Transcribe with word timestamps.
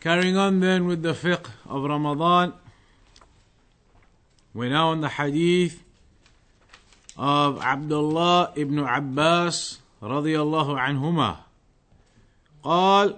Carrying 0.00 0.36
on 0.36 0.60
then 0.60 0.86
with 0.86 1.02
the 1.02 1.12
fiqh 1.12 1.46
of 1.68 1.84
Ramadan, 1.84 2.54
we're 4.54 4.70
now 4.70 4.88
on 4.88 5.02
the 5.02 5.10
hadith 5.10 5.82
of 7.18 7.60
Abdullah 7.60 8.52
ibn 8.56 8.78
Abbas 8.78 9.78
رضي 10.02 10.40
الله 10.40 10.80
عنهما 10.80 11.36
قال 12.64 13.16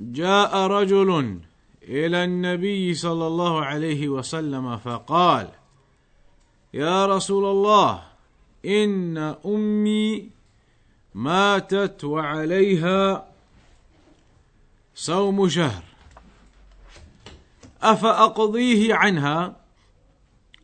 جاء 0.00 0.56
رجل 0.66 1.40
إلى 1.82 2.24
النبي 2.24 2.94
صلى 2.94 3.26
الله 3.26 3.64
عليه 3.64 4.08
وسلم 4.08 4.76
فقال 4.76 5.48
يا 6.74 7.06
رسول 7.06 7.44
الله 7.44 8.02
إن 8.64 9.18
أمي 9.46 10.30
ماتت 11.14 12.04
وعليها 12.04 13.26
صوم 14.94 15.48
شهر. 15.48 15.95
أفأقضيه 17.92 18.94
عنها؟ 18.94 19.56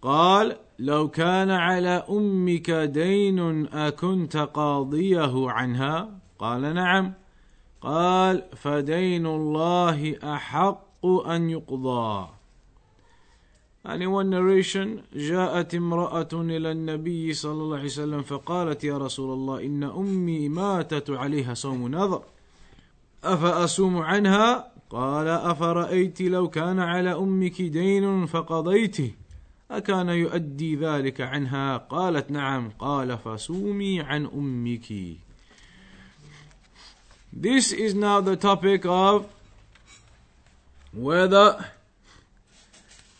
قال 0.02 0.56
لو 0.78 1.08
كان 1.08 1.50
على 1.50 2.04
أمك 2.10 2.70
دين 2.70 3.66
أكنت 3.66 4.36
قاضيه 4.36 5.50
عنها؟ 5.50 6.08
قال 6.38 6.74
نعم. 6.74 7.12
قال 7.80 8.42
فدين 8.56 9.26
الله 9.26 10.16
أحق 10.24 11.06
أن 11.06 11.50
يقضى. 11.50 12.28
يعني 13.84 14.06
narration 14.06 15.02
جاءت 15.14 15.74
امرأة 15.74 16.28
إلى 16.32 16.70
النبي 16.70 17.32
صلى 17.32 17.52
الله 17.52 17.76
عليه 17.76 17.86
وسلم 17.86 18.22
فقالت 18.22 18.84
يا 18.84 18.98
رسول 18.98 19.32
الله 19.32 19.66
إن 19.66 19.82
أمي 19.84 20.48
ماتت 20.48 21.10
عليها 21.10 21.54
صوم 21.54 21.88
نظر 21.88 22.22
أفأصوم 23.24 23.98
عنها؟ 23.98 24.71
قال 24.92 25.28
أفرأيت 25.28 26.20
لو 26.20 26.48
كان 26.48 26.78
على 26.78 27.12
أمك 27.12 27.62
دين 27.62 28.26
فقضيته 28.26 29.14
أكان 29.70 30.08
يؤدي 30.08 30.76
ذلك 30.76 31.20
عنها 31.20 31.76
قالت 31.76 32.30
نعم 32.30 32.70
قال 32.78 33.18
فصومي 33.18 34.00
عن 34.00 34.26
أمك 34.26 35.16
This 37.32 37.72
is 37.72 37.94
now 37.94 38.20
the 38.20 38.36
topic 38.36 38.84
of 38.84 39.26
whether 40.92 41.64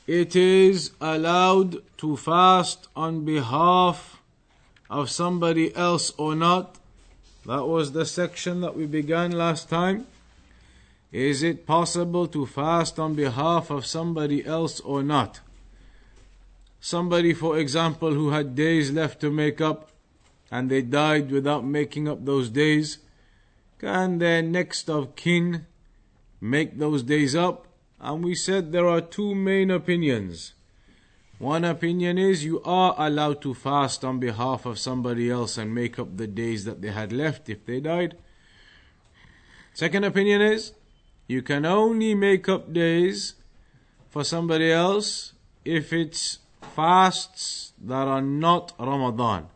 it 0.06 0.37
is 0.37 0.91
allowed 1.00 1.83
to 1.97 2.19
fast 2.19 2.89
on 2.95 3.25
behalf 3.25 4.20
of 4.91 5.11
somebody 5.11 5.75
else 5.75 6.12
or 6.19 6.34
not. 6.34 6.77
That 7.47 7.67
was 7.67 7.93
the 7.93 8.05
section 8.05 8.61
that 8.61 8.77
we 8.77 8.84
began 8.84 9.33
last 9.33 9.70
time. 9.70 10.06
Is 11.12 11.42
it 11.42 11.66
possible 11.66 12.27
to 12.28 12.46
fast 12.46 12.98
on 12.98 13.14
behalf 13.14 13.70
of 13.70 13.84
somebody 13.84 14.44
else 14.46 14.80
or 14.80 15.02
not? 15.02 15.41
Somebody, 16.80 17.34
for 17.34 17.58
example, 17.58 18.14
who 18.14 18.30
had 18.30 18.54
days 18.54 18.91
left 18.91 19.20
to 19.20 19.30
make 19.30 19.60
up 19.60 19.91
and 20.50 20.70
they 20.70 20.81
died 20.81 21.31
without 21.31 21.64
making 21.64 22.09
up 22.09 22.25
those 22.25 22.48
days, 22.48 22.98
can 23.78 24.19
their 24.19 24.42
next 24.42 24.88
of 24.88 25.14
kin 25.14 25.66
make 26.41 26.78
those 26.78 27.03
days 27.03 27.37
up? 27.37 27.66
And 28.00 28.25
we 28.25 28.34
said 28.34 28.72
there 28.72 28.88
are 28.88 29.00
two 29.00 29.34
main 29.34 29.70
opinions. 29.70 30.54
One 31.38 31.64
opinion 31.64 32.19
is 32.19 32.44
you 32.44 32.62
are 32.62 32.94
allowed 32.97 33.42
to 33.42 33.53
fast 33.53 34.04
on 34.04 34.19
behalf 34.19 34.64
of 34.64 34.78
somebody 34.78 35.31
else 35.31 35.58
and 35.58 35.75
make 35.75 35.98
up 35.98 36.16
the 36.16 36.26
days 36.26 36.64
that 36.64 36.81
they 36.81 36.91
had 36.91 37.12
left 37.12 37.48
if 37.48 37.66
they 37.66 37.81
died. 37.81 38.16
Second 39.75 40.04
opinion 40.04 40.41
is 40.41 40.72
you 41.32 41.41
can 41.41 41.65
only 41.65 42.15
make 42.15 42.47
up 42.48 42.72
days 42.72 43.34
for 44.10 44.22
somebody 44.22 44.70
else 44.70 45.32
if 45.65 45.93
it's 45.93 46.38
fasts 46.76 47.72
that 47.81 48.06
are 48.06 48.20
not 48.20 48.72
Ramadan. 48.78 49.48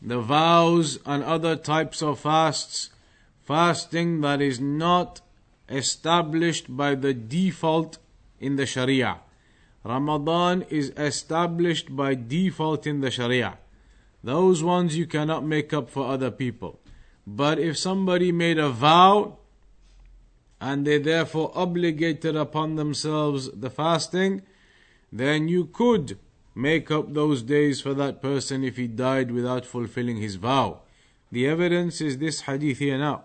The 0.00 0.20
vows 0.20 0.98
and 1.04 1.22
other 1.22 1.56
types 1.56 2.02
of 2.02 2.18
fasts, 2.18 2.90
fasting 3.44 4.22
that 4.22 4.40
is 4.40 4.58
not 4.58 5.20
established 5.68 6.74
by 6.74 6.94
the 6.94 7.12
default 7.12 7.98
in 8.40 8.56
the 8.56 8.66
Sharia. 8.66 9.20
Ramadan 9.84 10.62
is 10.70 10.90
established 10.96 11.94
by 11.94 12.14
default 12.14 12.86
in 12.86 13.00
the 13.00 13.10
Sharia. 13.10 13.58
Those 14.24 14.62
ones 14.62 14.96
you 14.96 15.06
cannot 15.06 15.44
make 15.44 15.72
up 15.72 15.90
for 15.90 16.08
other 16.08 16.30
people. 16.30 16.80
But 17.26 17.58
if 17.58 17.76
somebody 17.76 18.32
made 18.32 18.58
a 18.58 18.70
vow 18.70 19.38
and 20.62 20.86
they 20.86 20.96
therefore 20.96 21.50
obligated 21.56 22.36
upon 22.36 22.76
themselves 22.76 23.50
the 23.50 23.68
fasting, 23.68 24.42
then 25.12 25.48
you 25.48 25.64
could 25.64 26.16
make 26.54 26.88
up 26.88 27.12
those 27.12 27.42
days 27.42 27.80
for 27.80 27.94
that 27.94 28.22
person 28.22 28.62
if 28.62 28.76
he 28.76 28.86
died 28.86 29.32
without 29.32 29.66
fulfilling 29.66 30.18
his 30.18 30.36
vow. 30.36 30.78
The 31.32 31.48
evidence 31.48 32.00
is 32.00 32.18
this 32.18 32.42
hadith 32.42 32.78
here 32.78 32.96
now 32.96 33.24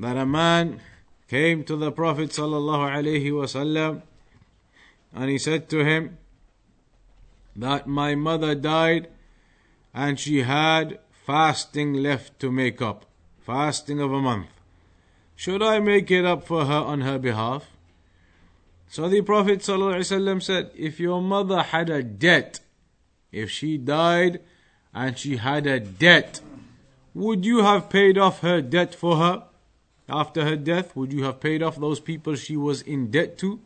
that 0.00 0.16
a 0.16 0.26
man 0.26 0.80
came 1.28 1.62
to 1.64 1.76
the 1.76 1.92
Prophet 1.92 2.36
and 5.16 5.30
he 5.30 5.38
said 5.38 5.68
to 5.68 5.84
him 5.84 6.18
that 7.54 7.86
my 7.86 8.16
mother 8.16 8.56
died 8.56 9.08
and 9.94 10.18
she 10.18 10.42
had 10.42 10.98
fasting 11.12 11.94
left 11.94 12.40
to 12.40 12.50
make 12.50 12.82
up, 12.82 13.06
fasting 13.38 14.00
of 14.00 14.12
a 14.12 14.20
month. 14.20 14.55
Should 15.36 15.62
I 15.62 15.78
make 15.80 16.10
it 16.10 16.24
up 16.24 16.46
for 16.46 16.64
her 16.64 16.72
on 16.72 17.02
her 17.02 17.18
behalf? 17.18 17.66
So 18.88 19.08
the 19.08 19.20
Prophet 19.20 19.60
ﷺ 19.60 20.42
said, 20.42 20.70
If 20.74 20.98
your 20.98 21.20
mother 21.20 21.62
had 21.62 21.90
a 21.90 22.02
debt, 22.02 22.60
if 23.30 23.50
she 23.50 23.76
died 23.76 24.40
and 24.94 25.18
she 25.18 25.36
had 25.36 25.66
a 25.66 25.78
debt, 25.78 26.40
would 27.12 27.44
you 27.44 27.62
have 27.62 27.90
paid 27.90 28.16
off 28.16 28.40
her 28.40 28.62
debt 28.62 28.94
for 28.94 29.16
her? 29.16 29.44
After 30.08 30.44
her 30.44 30.56
death, 30.56 30.96
would 30.96 31.12
you 31.12 31.24
have 31.24 31.40
paid 31.40 31.62
off 31.62 31.76
those 31.76 32.00
people 32.00 32.34
she 32.36 32.56
was 32.56 32.80
in 32.80 33.10
debt 33.10 33.36
to? 33.38 33.60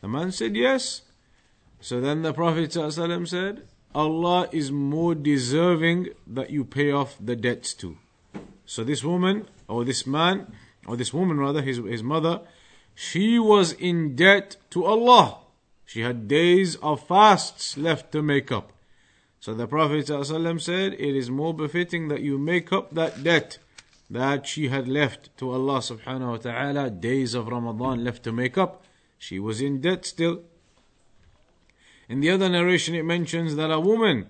The 0.00 0.08
man 0.08 0.32
said, 0.32 0.56
Yes. 0.56 1.02
So 1.80 2.00
then 2.00 2.22
the 2.22 2.32
Prophet 2.32 2.70
ﷺ 2.70 3.28
said, 3.28 3.66
Allah 3.94 4.48
is 4.52 4.72
more 4.72 5.14
deserving 5.14 6.08
that 6.26 6.50
you 6.50 6.64
pay 6.64 6.90
off 6.90 7.16
the 7.20 7.36
debts 7.36 7.74
to. 7.74 7.98
So 8.64 8.84
this 8.84 9.04
woman, 9.04 9.46
or 9.68 9.84
this 9.84 10.06
man, 10.06 10.52
or 10.86 10.96
this 10.96 11.12
woman 11.12 11.38
rather, 11.38 11.62
his, 11.62 11.78
his 11.78 12.02
mother, 12.02 12.40
she 12.94 13.38
was 13.38 13.72
in 13.72 14.14
debt 14.14 14.56
to 14.70 14.84
Allah. 14.84 15.38
She 15.84 16.00
had 16.00 16.28
days 16.28 16.76
of 16.76 17.06
fasts 17.06 17.76
left 17.76 18.12
to 18.12 18.22
make 18.22 18.50
up. 18.52 18.72
So 19.40 19.52
the 19.52 19.66
Prophet 19.66 20.06
ﷺ 20.06 20.60
said, 20.60 20.94
It 20.94 21.14
is 21.14 21.30
more 21.30 21.52
befitting 21.52 22.08
that 22.08 22.22
you 22.22 22.38
make 22.38 22.72
up 22.72 22.94
that 22.94 23.22
debt 23.22 23.58
that 24.08 24.46
she 24.46 24.68
had 24.68 24.88
left 24.88 25.36
to 25.38 25.50
Allah 25.50 25.78
subhanahu 25.78 26.30
wa 26.30 26.36
ta'ala, 26.36 26.90
days 26.90 27.34
of 27.34 27.48
Ramadan 27.48 28.04
left 28.04 28.22
to 28.24 28.32
make 28.32 28.56
up. 28.56 28.84
She 29.18 29.38
was 29.38 29.60
in 29.60 29.80
debt 29.80 30.04
still. 30.06 30.42
In 32.08 32.20
the 32.20 32.30
other 32.30 32.48
narration, 32.48 32.94
it 32.94 33.04
mentions 33.04 33.56
that 33.56 33.70
a 33.70 33.80
woman 33.80 34.28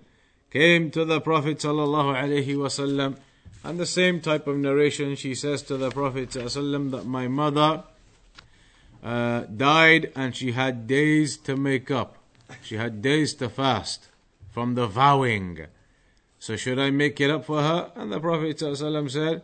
came 0.50 0.90
to 0.92 1.04
the 1.04 1.20
Prophet 1.20 1.58
sallallahu 1.58 3.16
and 3.63 3.79
the 3.79 3.85
same 3.85 4.21
type 4.21 4.47
of 4.47 4.57
narration, 4.57 5.15
she 5.15 5.35
says 5.35 5.61
to 5.63 5.77
the 5.77 5.91
Prophet 5.91 6.29
ﷺ 6.29 6.91
that 6.91 7.05
my 7.05 7.27
mother 7.27 7.83
uh, 9.03 9.41
died 9.41 10.11
and 10.15 10.35
she 10.35 10.53
had 10.53 10.87
days 10.87 11.37
to 11.37 11.55
make 11.55 11.91
up. 11.91 12.17
She 12.61 12.77
had 12.77 13.01
days 13.01 13.33
to 13.35 13.49
fast 13.49 14.07
from 14.51 14.75
the 14.75 14.87
vowing. 14.87 15.67
So 16.39 16.55
should 16.55 16.79
I 16.79 16.89
make 16.89 17.19
it 17.19 17.29
up 17.29 17.45
for 17.45 17.61
her? 17.61 17.91
And 17.95 18.11
the 18.11 18.19
Prophet 18.19 18.57
ﷺ 18.57 19.11
said, 19.11 19.43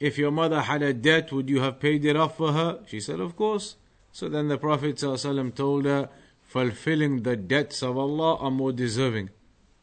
if 0.00 0.18
your 0.18 0.30
mother 0.30 0.62
had 0.62 0.82
a 0.82 0.92
debt, 0.92 1.32
would 1.32 1.48
you 1.48 1.60
have 1.60 1.80
paid 1.80 2.04
it 2.04 2.16
off 2.16 2.36
for 2.36 2.52
her? 2.52 2.80
She 2.86 3.00
said, 3.00 3.20
of 3.20 3.36
course. 3.36 3.76
So 4.12 4.28
then 4.28 4.48
the 4.48 4.58
Prophet 4.58 4.96
ﷺ 4.96 5.54
told 5.54 5.84
her, 5.84 6.08
fulfilling 6.42 7.22
the 7.22 7.36
debts 7.36 7.82
of 7.82 7.96
Allah 7.96 8.36
are 8.36 8.50
more 8.50 8.72
deserving. 8.72 9.30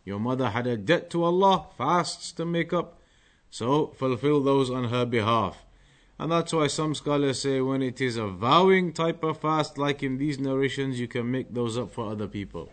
Your 0.04 0.20
mother 0.20 0.50
had 0.50 0.68
a 0.68 0.78
debt 0.78 1.10
to 1.12 1.24
Allah, 1.24 1.68
fasts 1.78 2.32
to 2.34 2.46
make 2.46 2.74
up. 2.74 2.99
So 3.51 3.89
fulfill 3.89 4.43
those 4.43 4.71
on 4.71 4.85
her 4.85 5.05
behalf. 5.05 5.65
And 6.19 6.31
that's 6.31 6.53
why 6.53 6.67
some 6.67 6.95
scholars 6.95 7.41
say 7.41 7.61
when 7.61 7.83
it 7.83 8.01
is 8.01 8.17
a 8.17 8.27
vowing 8.27 8.93
type 8.93 9.25
of 9.25 9.39
fast, 9.41 9.79
like 9.79 10.03
in 10.03 10.19
these 10.19 10.39
narrations, 10.39 11.01
you 11.01 11.09
can 11.09 11.31
make 11.31 11.55
those 11.55 11.79
up 11.79 11.91
for 11.91 12.11
other 12.11 12.29
people. 12.29 12.71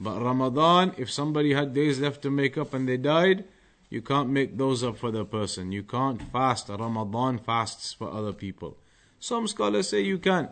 But 0.00 0.20
Ramadan, 0.20 0.94
if 0.96 1.10
somebody 1.10 1.54
had 1.54 1.74
days 1.74 2.00
left 2.00 2.22
to 2.22 2.30
make 2.30 2.58
up 2.58 2.74
and 2.74 2.88
they 2.88 2.96
died, 2.96 3.44
you 3.90 4.02
can't 4.02 4.28
make 4.28 4.58
those 4.58 4.84
up 4.84 4.98
for 4.98 5.10
the 5.10 5.24
person. 5.24 5.72
You 5.72 5.82
can't 5.82 6.20
fast 6.30 6.68
Ramadan 6.68 7.38
fasts 7.38 7.92
for 7.92 8.10
other 8.10 8.32
people. 8.32 8.76
Some 9.18 9.48
scholars 9.48 9.88
say 9.88 10.00
you 10.00 10.18
can, 10.18 10.50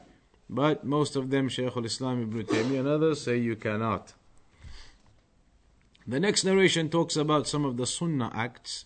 but 0.48 0.84
most 0.84 1.16
of 1.16 1.30
them, 1.30 1.48
Shaykh 1.48 1.76
al-Islam 1.76 2.22
Ibn 2.22 2.44
Taymiyyah 2.44 2.80
and 2.80 2.88
others, 2.88 3.22
say 3.22 3.36
you 3.36 3.56
cannot. 3.56 4.14
The 6.06 6.20
next 6.20 6.44
narration 6.44 6.88
talks 6.88 7.16
about 7.16 7.46
some 7.46 7.64
of 7.64 7.76
the 7.76 7.86
Sunnah 7.86 8.32
acts. 8.34 8.84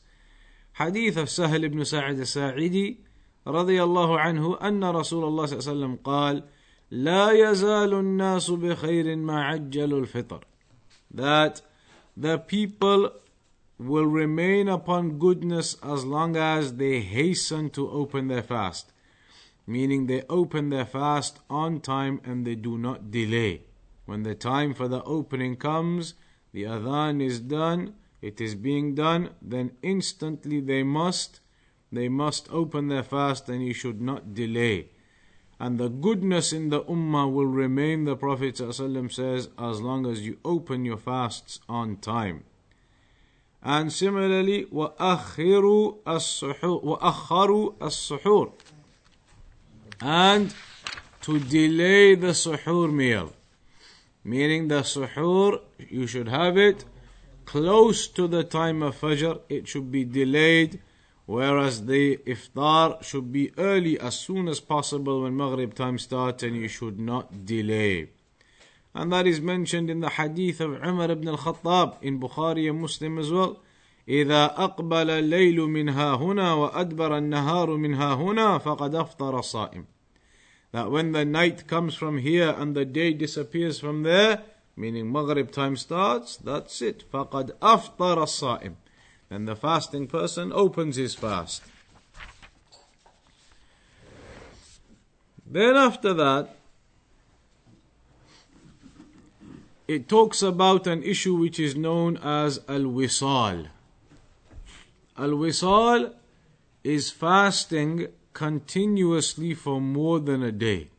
Hadith 0.79 1.17
of 1.17 1.29
Sahel 1.29 1.63
ibn 1.63 1.83
Sa'id 1.85 2.19
al-Sa'idi 2.19 2.99
رضي 3.47 3.83
الله 3.83 4.19
عنه 4.19 4.57
أن 4.61 4.83
رسول 4.83 5.23
الله 5.23 5.45
صلى 5.45 5.53
الله 5.59 5.69
عليه 5.69 5.71
وسلم 5.71 5.95
قال 6.03 6.43
لا 6.91 7.31
يزال 7.31 7.93
الناس 7.93 8.51
بخير 8.51 9.15
ما 9.15 9.43
عجلوا 9.43 9.99
الفطر 9.99 10.43
that 11.13 11.61
the 12.17 12.37
people 12.37 13.11
will 13.77 14.05
remain 14.05 14.67
upon 14.67 15.19
goodness 15.19 15.75
as 15.83 16.05
long 16.05 16.35
as 16.35 16.75
they 16.75 17.01
hasten 17.01 17.69
to 17.69 17.89
open 17.89 18.27
their 18.27 18.43
fast 18.43 18.91
meaning 19.67 20.07
they 20.07 20.23
open 20.29 20.69
their 20.69 20.85
fast 20.85 21.39
on 21.49 21.79
time 21.79 22.21
and 22.23 22.45
they 22.45 22.55
do 22.55 22.77
not 22.77 23.11
delay 23.11 23.61
when 24.05 24.23
the 24.23 24.35
time 24.35 24.73
for 24.73 24.87
the 24.87 25.03
opening 25.03 25.55
comes 25.55 26.13
the 26.53 26.63
adhan 26.63 27.21
is 27.21 27.39
done 27.39 27.93
it 28.21 28.41
is 28.41 28.55
being 28.55 28.95
done 28.95 29.29
then 29.41 29.71
instantly 29.81 30.59
they 30.59 30.83
must 30.83 31.39
they 31.91 32.09
must 32.09 32.51
open 32.51 32.87
their 32.87 33.03
fast 33.03 33.47
and 33.47 33.65
you 33.65 33.73
should 33.73 34.01
not 34.01 34.33
delay. 34.33 34.89
And 35.59 35.77
the 35.77 35.87
goodness 35.87 36.51
in 36.51 36.69
the 36.69 36.81
ummah 36.81 37.31
will 37.31 37.45
remain, 37.45 38.03
the 38.03 38.17
Prophet 38.17 38.55
ﷺ 38.55 39.11
says, 39.13 39.49
as 39.57 39.79
long 39.79 40.05
as 40.05 40.25
you 40.25 40.37
open 40.43 40.83
your 40.83 40.97
fasts 40.97 41.61
on 41.69 41.97
time. 41.97 42.43
And 43.63 43.91
similarly, 43.91 44.65
وَأَخِّرُوا 44.65 46.03
السُّحُورِ 46.05 46.83
وَأَخَّرُوا 46.83 47.77
السُّحُورِ 47.77 48.51
And 50.01 50.53
to 51.21 51.39
delay 51.39 52.15
the 52.15 52.33
suhoor 52.33 52.91
meal. 52.93 53.31
Meaning 54.25 54.67
the 54.67 54.81
suhoor, 54.81 55.61
you 55.79 56.05
should 56.05 56.27
have 56.27 56.57
it 56.57 56.83
close 57.49 58.07
to 58.07 58.27
the 58.27 58.43
time 58.43 58.81
of 58.83 58.99
Fajr. 58.99 59.41
It 59.49 59.67
should 59.67 59.91
be 59.91 60.03
delayed 60.03 60.79
Whereas 61.25 61.85
the 61.85 62.17
iftar 62.17 63.03
should 63.03 63.31
be 63.31 63.51
early 63.57 63.99
as 63.99 64.17
soon 64.17 64.47
as 64.47 64.59
possible 64.59 65.23
when 65.23 65.35
Maghrib 65.35 65.73
time 65.73 65.97
starts 65.97 66.43
and 66.43 66.55
you 66.55 66.67
should 66.67 66.99
not 66.99 67.45
delay. 67.45 68.09
And 68.93 69.11
that 69.11 69.25
is 69.25 69.41
mentioned 69.41 69.89
in 69.89 70.01
the 70.01 70.09
hadith 70.09 70.61
of 70.61 70.73
Umar 70.83 71.09
ibn 71.09 71.27
al-Khattab 71.27 71.97
in 72.03 72.19
Bukhari 72.19 72.69
and 72.69 72.79
Muslim 72.81 73.17
as 73.17 73.31
well. 73.31 73.57
إذا 74.07 74.53
أقبل 74.57 75.09
الليل 75.09 75.57
منها 75.61 76.15
هنا 76.15 76.53
وأدبر 76.53 77.17
النهار 77.17 77.77
منها 77.77 78.13
هنا 78.13 78.57
فقد 78.59 78.95
أفطر 78.95 79.39
الصائم. 79.39 79.85
That 80.73 80.91
when 80.91 81.11
the 81.11 81.25
night 81.25 81.65
comes 81.65 81.95
from 81.95 82.19
here 82.19 82.53
and 82.55 82.75
the 82.75 82.85
day 82.85 83.13
disappears 83.13 83.79
from 83.79 84.03
there, 84.03 84.43
meaning 84.79 85.11
Maghrib 85.11 85.51
time 85.51 85.75
starts, 85.75 86.37
that's 86.37 86.81
it. 86.81 87.03
فقد 87.11 87.57
أفطر 87.61 88.23
الصائم 88.23 88.75
and 89.29 89.47
the 89.47 89.55
fasting 89.55 90.07
person 90.07 90.51
opens 90.53 90.97
his 90.97 91.15
fast. 91.15 91.63
Then 95.45 95.75
after 95.75 96.13
that, 96.13 96.55
it 99.87 100.07
talks 100.09 100.41
about 100.41 100.87
an 100.87 101.03
issue 101.03 101.35
which 101.35 101.59
is 101.59 101.75
known 101.75 102.17
as 102.17 102.59
al-wisal. 102.67 103.67
Al-wisal 105.17 106.13
is 106.83 107.11
fasting 107.11 108.07
continuously 108.33 109.53
for 109.53 109.79
more 109.79 110.19
than 110.19 110.43
a 110.43 110.51
day. 110.51 110.89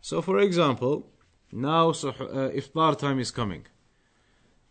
So 0.00 0.20
for 0.20 0.38
example, 0.38 1.06
now 1.51 1.89
uh, 1.89 1.93
iftar 1.93 2.97
time 2.97 3.19
is 3.19 3.31
coming. 3.31 3.65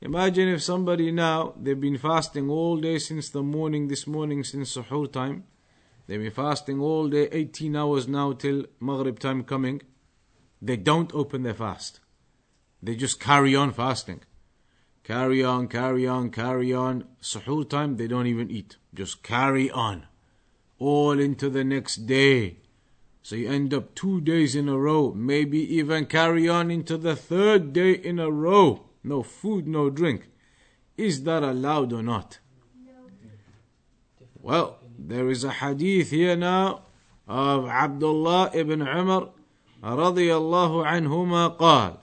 Imagine 0.03 0.49
if 0.49 0.63
somebody 0.63 1.11
now, 1.11 1.55
they've 1.61 1.81
been 1.81 1.97
fasting 1.97 2.51
all 2.51 2.77
day 2.77 2.99
since 2.99 3.31
the 3.31 3.43
morning, 3.43 3.89
this 3.89 4.07
morning, 4.07 4.45
since 4.45 4.77
suhoor 4.77 5.11
time. 5.11 5.45
They've 6.07 6.21
been 6.21 6.31
fasting 6.31 6.81
all 6.81 7.09
day, 7.09 7.29
18 7.33 7.75
hours 7.75 8.07
now 8.07 8.33
till 8.33 8.67
Maghrib 8.79 9.19
time 9.19 9.43
coming. 9.43 9.83
They 10.61 10.77
don't 10.77 11.15
open 11.15 11.43
their 11.43 11.55
fast. 11.55 12.01
They 12.83 12.95
just 12.95 13.19
carry 13.19 13.57
on 13.57 13.73
fasting. 13.73 14.21
Carry 15.03 15.43
on, 15.43 15.69
carry 15.69 16.07
on, 16.07 16.31
carry 16.31 16.73
on. 16.75 17.05
Suhoor 17.23 17.69
time, 17.69 17.97
they 17.97 18.07
don't 18.07 18.27
even 18.27 18.51
eat. 18.51 18.77
Just 18.93 19.23
carry 19.23 19.71
on. 19.71 20.07
All 20.79 21.19
into 21.19 21.49
the 21.49 21.65
next 21.65 22.07
day. 22.07 22.59
So 23.26 23.36
you 23.36 23.50
end 23.50 23.74
up 23.74 23.94
two 23.96 24.20
days 24.22 24.56
in 24.56 24.68
a 24.68 24.78
row, 24.78 25.14
maybe 25.14 25.60
even 25.76 26.06
carry 26.06 26.50
on 26.50 26.72
into 26.72 26.98
the 26.98 27.16
third 27.16 27.72
day 27.74 27.92
in 27.92 28.20
a 28.20 28.32
row 28.32 28.86
no 29.04 29.24
food, 29.24 29.68
no 29.68 29.90
drink. 29.90 30.30
Is 30.98 31.24
that 31.24 31.44
allowed 31.44 31.94
or 31.94 32.04
not? 32.04 32.40
Well, 34.42 34.78
there 34.98 35.30
is 35.30 35.44
a 35.44 35.52
hadith 35.52 36.12
here 36.12 36.36
now 36.36 36.84
of 37.28 37.68
Abdullah 37.68 38.52
ibn 38.54 38.82
Umar 38.82 39.30
رضي 39.84 40.30
الله 40.30 40.86
عنهما 40.86 41.48
قال 41.58 41.98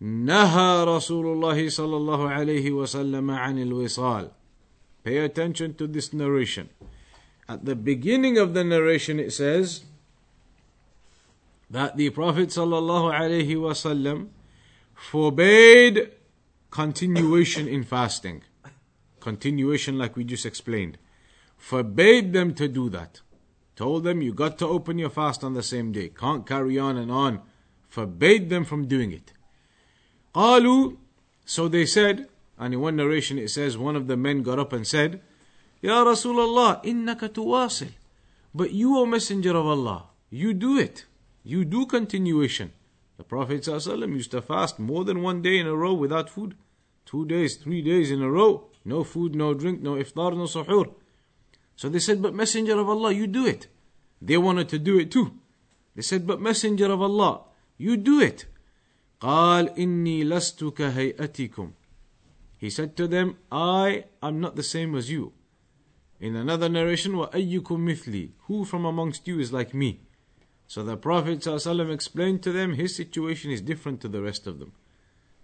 نهى 0.00 0.84
رسول 0.84 1.26
الله 1.26 1.68
صلى 1.68 1.96
الله 1.96 2.28
عليه 2.30 2.70
وسلم 2.70 3.30
عن 3.30 3.58
الوصال 3.58 4.30
Pay 5.02 5.18
attention 5.18 5.74
to 5.74 5.86
this 5.86 6.12
narration. 6.12 6.68
At 7.48 7.64
the 7.64 7.74
beginning 7.74 8.38
of 8.38 8.54
the 8.54 8.62
narration 8.62 9.18
it 9.18 9.32
says 9.32 9.84
that 11.72 11.96
the 11.96 12.10
Prophet 12.10 12.48
صلى 12.48 12.78
الله 12.78 13.14
عليه 13.14 13.56
وسلم 13.56 14.28
forbade 14.94 16.10
continuation 16.70 17.68
in 17.68 17.84
fasting. 17.84 18.42
Continuation, 19.20 19.98
like 19.98 20.16
we 20.16 20.24
just 20.24 20.46
explained. 20.46 20.98
Forbade 21.56 22.32
them 22.32 22.54
to 22.54 22.68
do 22.68 22.88
that. 22.90 23.20
Told 23.76 24.04
them 24.04 24.22
you 24.22 24.32
got 24.32 24.58
to 24.58 24.66
open 24.66 24.98
your 24.98 25.10
fast 25.10 25.44
on 25.44 25.54
the 25.54 25.62
same 25.62 25.92
day. 25.92 26.08
Can't 26.08 26.46
carry 26.46 26.78
on 26.78 26.96
and 26.96 27.10
on. 27.10 27.40
Forbade 27.88 28.50
them 28.50 28.64
from 28.64 28.86
doing 28.86 29.12
it. 29.12 29.32
قالوا 30.34 30.96
So 31.44 31.68
they 31.68 31.86
said, 31.86 32.28
and 32.58 32.74
in 32.74 32.80
one 32.80 32.96
narration 32.96 33.38
it 33.38 33.50
says, 33.50 33.78
one 33.78 33.96
of 33.96 34.06
the 34.06 34.16
men 34.16 34.42
got 34.42 34.58
up 34.58 34.72
and 34.72 34.86
said, 34.86 35.20
Ya 35.80 36.04
Rasulullah, 36.04 36.84
innaka 36.84 37.28
tuwasil. 37.28 37.92
But 38.54 38.72
you, 38.72 38.98
O 38.98 39.06
Messenger 39.06 39.56
of 39.56 39.66
Allah, 39.66 40.06
you 40.30 40.52
do 40.52 40.76
it. 40.76 41.06
You 41.42 41.64
do 41.64 41.86
continuation. 41.86 42.72
The 43.16 43.24
Prophet 43.24 43.62
ﷺ 43.62 44.12
used 44.12 44.30
to 44.30 44.42
fast 44.42 44.78
more 44.78 45.04
than 45.04 45.22
one 45.22 45.42
day 45.42 45.58
in 45.58 45.66
a 45.66 45.74
row 45.74 45.92
without 45.92 46.30
food. 46.30 46.54
Two 47.04 47.24
days, 47.26 47.56
three 47.56 47.82
days 47.82 48.10
in 48.10 48.22
a 48.22 48.30
row. 48.30 48.68
No 48.84 49.02
food, 49.02 49.34
no 49.34 49.54
drink, 49.54 49.80
no 49.80 49.94
iftar, 49.94 50.36
no 50.36 50.44
suhoor. 50.44 50.94
So 51.74 51.88
they 51.88 51.98
said, 51.98 52.22
But 52.22 52.34
Messenger 52.34 52.78
of 52.78 52.88
Allah, 52.88 53.12
you 53.12 53.26
do 53.26 53.46
it. 53.46 53.66
They 54.20 54.36
wanted 54.36 54.68
to 54.70 54.78
do 54.78 54.98
it 54.98 55.10
too. 55.10 55.32
They 55.94 56.02
said, 56.02 56.26
But 56.26 56.40
Messenger 56.40 56.92
of 56.92 57.02
Allah, 57.02 57.42
you 57.76 57.96
do 57.96 58.20
it. 58.20 58.46
قال 59.20 59.74
إني 59.76 60.24
لست 60.24 60.64
كهيئتكم. 60.64 61.72
He 62.58 62.70
said 62.70 62.96
to 62.96 63.08
them, 63.08 63.36
I 63.50 64.04
am 64.22 64.40
not 64.40 64.56
the 64.56 64.62
same 64.62 64.94
as 64.94 65.10
you. 65.10 65.32
In 66.20 66.34
another 66.34 66.68
narration, 66.68 67.12
وَأَيُّكُمْ 67.12 67.62
مِثْلِي 67.62 68.30
Who 68.46 68.64
from 68.64 68.84
amongst 68.84 69.28
you 69.28 69.38
is 69.38 69.52
like 69.52 69.72
me? 69.72 70.00
So 70.66 70.82
the 70.82 70.96
Prophet 70.96 71.40
ﷺ 71.40 71.92
explained 71.92 72.42
to 72.42 72.52
them 72.52 72.74
his 72.74 72.94
situation 72.94 73.50
is 73.50 73.60
different 73.60 74.00
to 74.02 74.08
the 74.08 74.20
rest 74.20 74.46
of 74.46 74.58
them. 74.58 74.72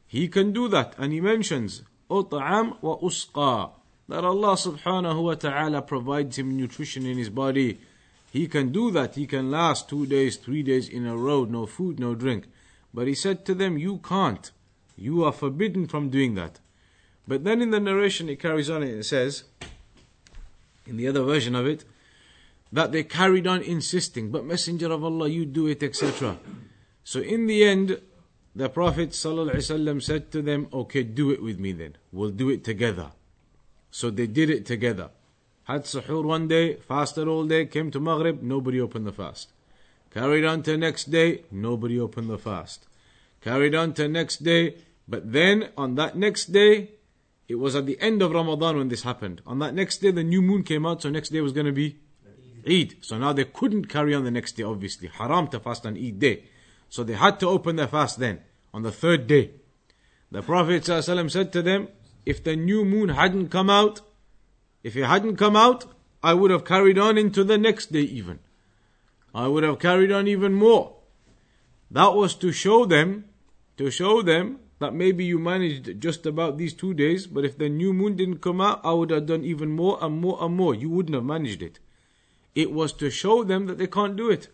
He 0.07 0.29
can 0.29 0.53
do 0.53 0.69
that, 0.69 0.95
and 0.99 1.13
he 1.13 1.21
mentions 1.21 1.83
أطعم 2.11 2.81
وأسقى 2.83 3.71
that 4.09 4.23
Allah 4.23 4.55
subhanahu 4.55 5.23
wa 5.23 5.35
ta'ala 5.35 5.81
provides 5.81 6.39
him 6.39 6.57
nutrition 6.57 7.07
in 7.07 7.17
his 7.17 7.31
body. 7.31 7.81
He 8.31 8.47
can 8.49 8.71
do 8.71 8.91
that. 8.91 9.15
He 9.15 9.27
can 9.27 9.51
last 9.51 9.89
two 9.89 10.05
days, 10.05 10.37
three 10.37 10.63
days 10.63 10.91
in 10.91 11.07
a 11.07 11.17
row, 11.17 11.45
no 11.45 11.65
food, 11.65 11.99
no 11.99 12.15
drink. 12.15 12.47
But 12.93 13.07
he 13.07 13.15
said 13.15 13.47
to 13.47 13.55
them, 13.55 13.79
You 13.79 13.99
can't. 13.99 14.51
You 14.97 15.25
are 15.25 15.33
forbidden 15.33 15.87
from 15.87 16.11
doing 16.11 16.35
that. 16.35 16.61
But 17.27 17.45
then 17.45 17.63
in 17.63 17.71
the 17.71 17.81
narration, 17.81 18.29
it 18.29 18.41
carries 18.41 18.69
on 18.69 18.83
and 18.83 18.93
it 18.93 19.05
says, 19.05 19.45
in 20.87 20.97
the 20.97 21.09
other 21.09 21.23
version 21.23 21.55
of 21.55 21.67
it, 21.67 21.85
that 22.72 22.92
they 22.92 23.04
carried 23.04 23.48
on 23.48 23.62
insisting, 23.62 24.32
but 24.32 24.46
Messenger 24.46 24.92
of 24.92 25.04
Allah, 25.04 25.28
you 25.28 25.46
do 25.46 25.68
it, 25.68 25.82
etc. 25.82 26.38
So 27.04 27.20
in 27.20 27.48
the 27.48 27.64
end, 27.64 28.02
the 28.56 28.70
Prophet 28.70 29.14
said 29.16 30.32
to 30.32 30.42
them, 30.42 30.68
Okay, 30.74 31.04
do 31.04 31.32
it 31.32 31.42
with 31.42 31.60
me 31.60 31.72
then. 31.72 31.98
We'll 32.12 32.32
do 32.32 32.50
it 32.50 32.64
together. 32.64 33.12
So 33.92 34.10
they 34.10 34.28
did 34.28 34.50
it 34.50 34.66
together. 34.66 35.10
had 35.64 35.84
suhoor 35.86 36.24
one 36.24 36.48
day, 36.48 36.76
fasted 36.76 37.28
all 37.28 37.46
day, 37.46 37.66
came 37.66 37.90
to 37.92 38.00
Maghrib, 38.00 38.42
nobody 38.42 38.80
opened 38.80 39.08
the 39.08 39.12
fast. 39.12 39.52
Carried 40.12 40.46
on 40.46 40.64
to 40.64 40.78
next 40.78 41.12
day, 41.12 41.44
nobody 41.52 42.00
opened 42.00 42.30
the 42.30 42.38
fast. 42.38 42.88
Carried 43.42 43.76
on 43.76 43.94
to 43.94 44.08
next 44.08 44.44
day, 44.44 44.76
but 45.08 45.32
then 45.32 45.70
on 45.78 45.96
that 45.96 46.18
next 46.18 46.52
day, 46.52 46.92
it 47.48 47.56
was 47.56 47.76
at 47.76 47.86
the 47.86 48.00
end 48.00 48.22
of 48.22 48.32
Ramadan 48.32 48.78
when 48.78 48.90
this 48.90 49.04
happened. 49.04 49.42
On 49.46 49.60
that 49.60 49.74
next 49.74 50.00
day, 50.00 50.12
the 50.12 50.24
new 50.24 50.42
moon 50.42 50.64
came 50.64 50.86
out, 50.86 51.02
so 51.02 51.10
next 51.10 51.30
day 51.30 51.42
was 51.42 51.54
going 51.54 51.66
to 51.66 51.72
be 51.72 51.98
Eid. 52.68 52.96
So 53.02 53.18
now 53.18 53.34
they 53.34 53.46
couldn't 53.46 53.86
carry 53.86 54.14
on 54.14 54.24
the 54.24 54.32
next 54.32 54.54
day, 54.54 54.64
obviously. 54.64 55.08
Haram 55.08 55.48
to 55.50 55.60
fast 55.60 55.86
on 55.86 55.98
Eid 55.98 56.20
day. 56.20 56.44
So 56.90 57.04
they 57.04 57.14
had 57.14 57.40
to 57.42 57.48
open 57.48 57.76
their 57.76 57.88
fast 57.88 58.20
then, 58.20 58.42
on 58.74 58.84
the 58.84 58.92
third 58.92 59.28
day. 59.28 59.52
The 60.32 60.42
Prophet 60.42 60.84
ﷺ 60.84 61.32
said 61.32 61.54
to 61.54 61.62
them, 61.62 61.88
if 62.26 62.44
the 62.44 62.56
new 62.56 62.86
moon 62.86 63.10
hadn't 63.10 63.50
come 63.50 63.70
out, 63.70 64.02
if 64.84 64.96
it 64.96 65.06
hadn't 65.06 65.38
come 65.38 65.56
out, 65.56 65.86
I 66.22 66.34
would 66.34 66.52
have 66.52 66.66
carried 66.66 66.98
on 66.98 67.18
into 67.18 67.44
the 67.44 67.58
next 67.58 67.92
day 67.92 68.02
even. 68.02 68.40
I 69.34 69.48
would 69.48 69.64
have 69.64 69.80
carried 69.80 70.12
on 70.12 70.28
even 70.28 70.54
more. 70.54 70.98
That 71.92 72.14
was 72.14 72.36
to 72.36 72.52
show 72.52 72.86
them, 72.86 73.26
to 73.78 73.90
show 73.90 74.22
them 74.22 74.60
that 74.80 74.94
maybe 74.94 75.26
you 75.26 75.40
managed 75.40 76.00
just 76.00 76.26
about 76.26 76.58
these 76.58 76.74
two 76.74 76.94
days, 76.94 77.28
but 77.28 77.46
if 77.46 77.58
the 77.58 77.70
new 77.70 77.94
moon 77.94 78.16
didn't 78.16 78.40
come 78.40 78.62
out, 78.62 78.82
I 78.84 78.94
would 78.94 79.10
have 79.10 79.26
done 79.26 79.44
even 79.44 79.70
more 79.70 79.98
and 80.02 80.20
more 80.20 80.38
and 80.42 80.56
more. 80.56 80.74
You 80.74 80.90
wouldn't 80.90 81.16
have 81.16 81.26
managed 81.26 81.62
it. 81.62 81.80
It 82.56 82.72
was 82.72 82.94
to 82.94 83.10
show 83.10 83.44
them 83.44 83.68
that 83.68 83.78
they 83.78 83.88
can't 83.88 84.16
do 84.16 84.30
it. 84.30 84.48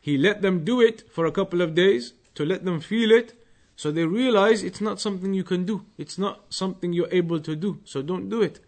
He 0.00 0.18
let 0.18 0.42
them 0.42 0.64
do 0.64 0.80
it 0.80 1.10
for 1.10 1.24
a 1.26 1.32
couple 1.32 1.62
of 1.62 1.74
days 1.74 2.12
to 2.34 2.44
let 2.44 2.64
them 2.64 2.80
feel 2.80 3.10
it 3.10 3.34
so 3.76 3.90
they 3.90 4.04
realize 4.04 4.62
it's 4.62 4.80
not 4.80 5.00
something 5.00 5.34
you 5.34 5.44
can 5.44 5.64
do. 5.64 5.84
It's 5.98 6.18
not 6.18 6.42
something 6.48 6.92
you're 6.92 7.08
able 7.10 7.40
to 7.40 7.56
do. 7.56 7.80
So 7.84 8.02
don't 8.02 8.28
do 8.28 8.40
it. 8.42 8.60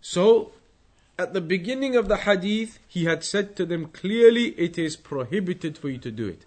So 0.00 0.52
at 1.18 1.34
the 1.34 1.40
beginning 1.40 1.94
of 1.94 2.08
the 2.08 2.18
hadith, 2.18 2.78
he 2.88 3.04
had 3.04 3.22
said 3.22 3.54
to 3.56 3.66
them 3.66 3.86
clearly, 3.86 4.48
it 4.58 4.76
is 4.78 4.96
prohibited 4.96 5.78
for 5.78 5.88
you 5.88 5.98
to 5.98 6.10
do 6.10 6.26
it. 6.26 6.44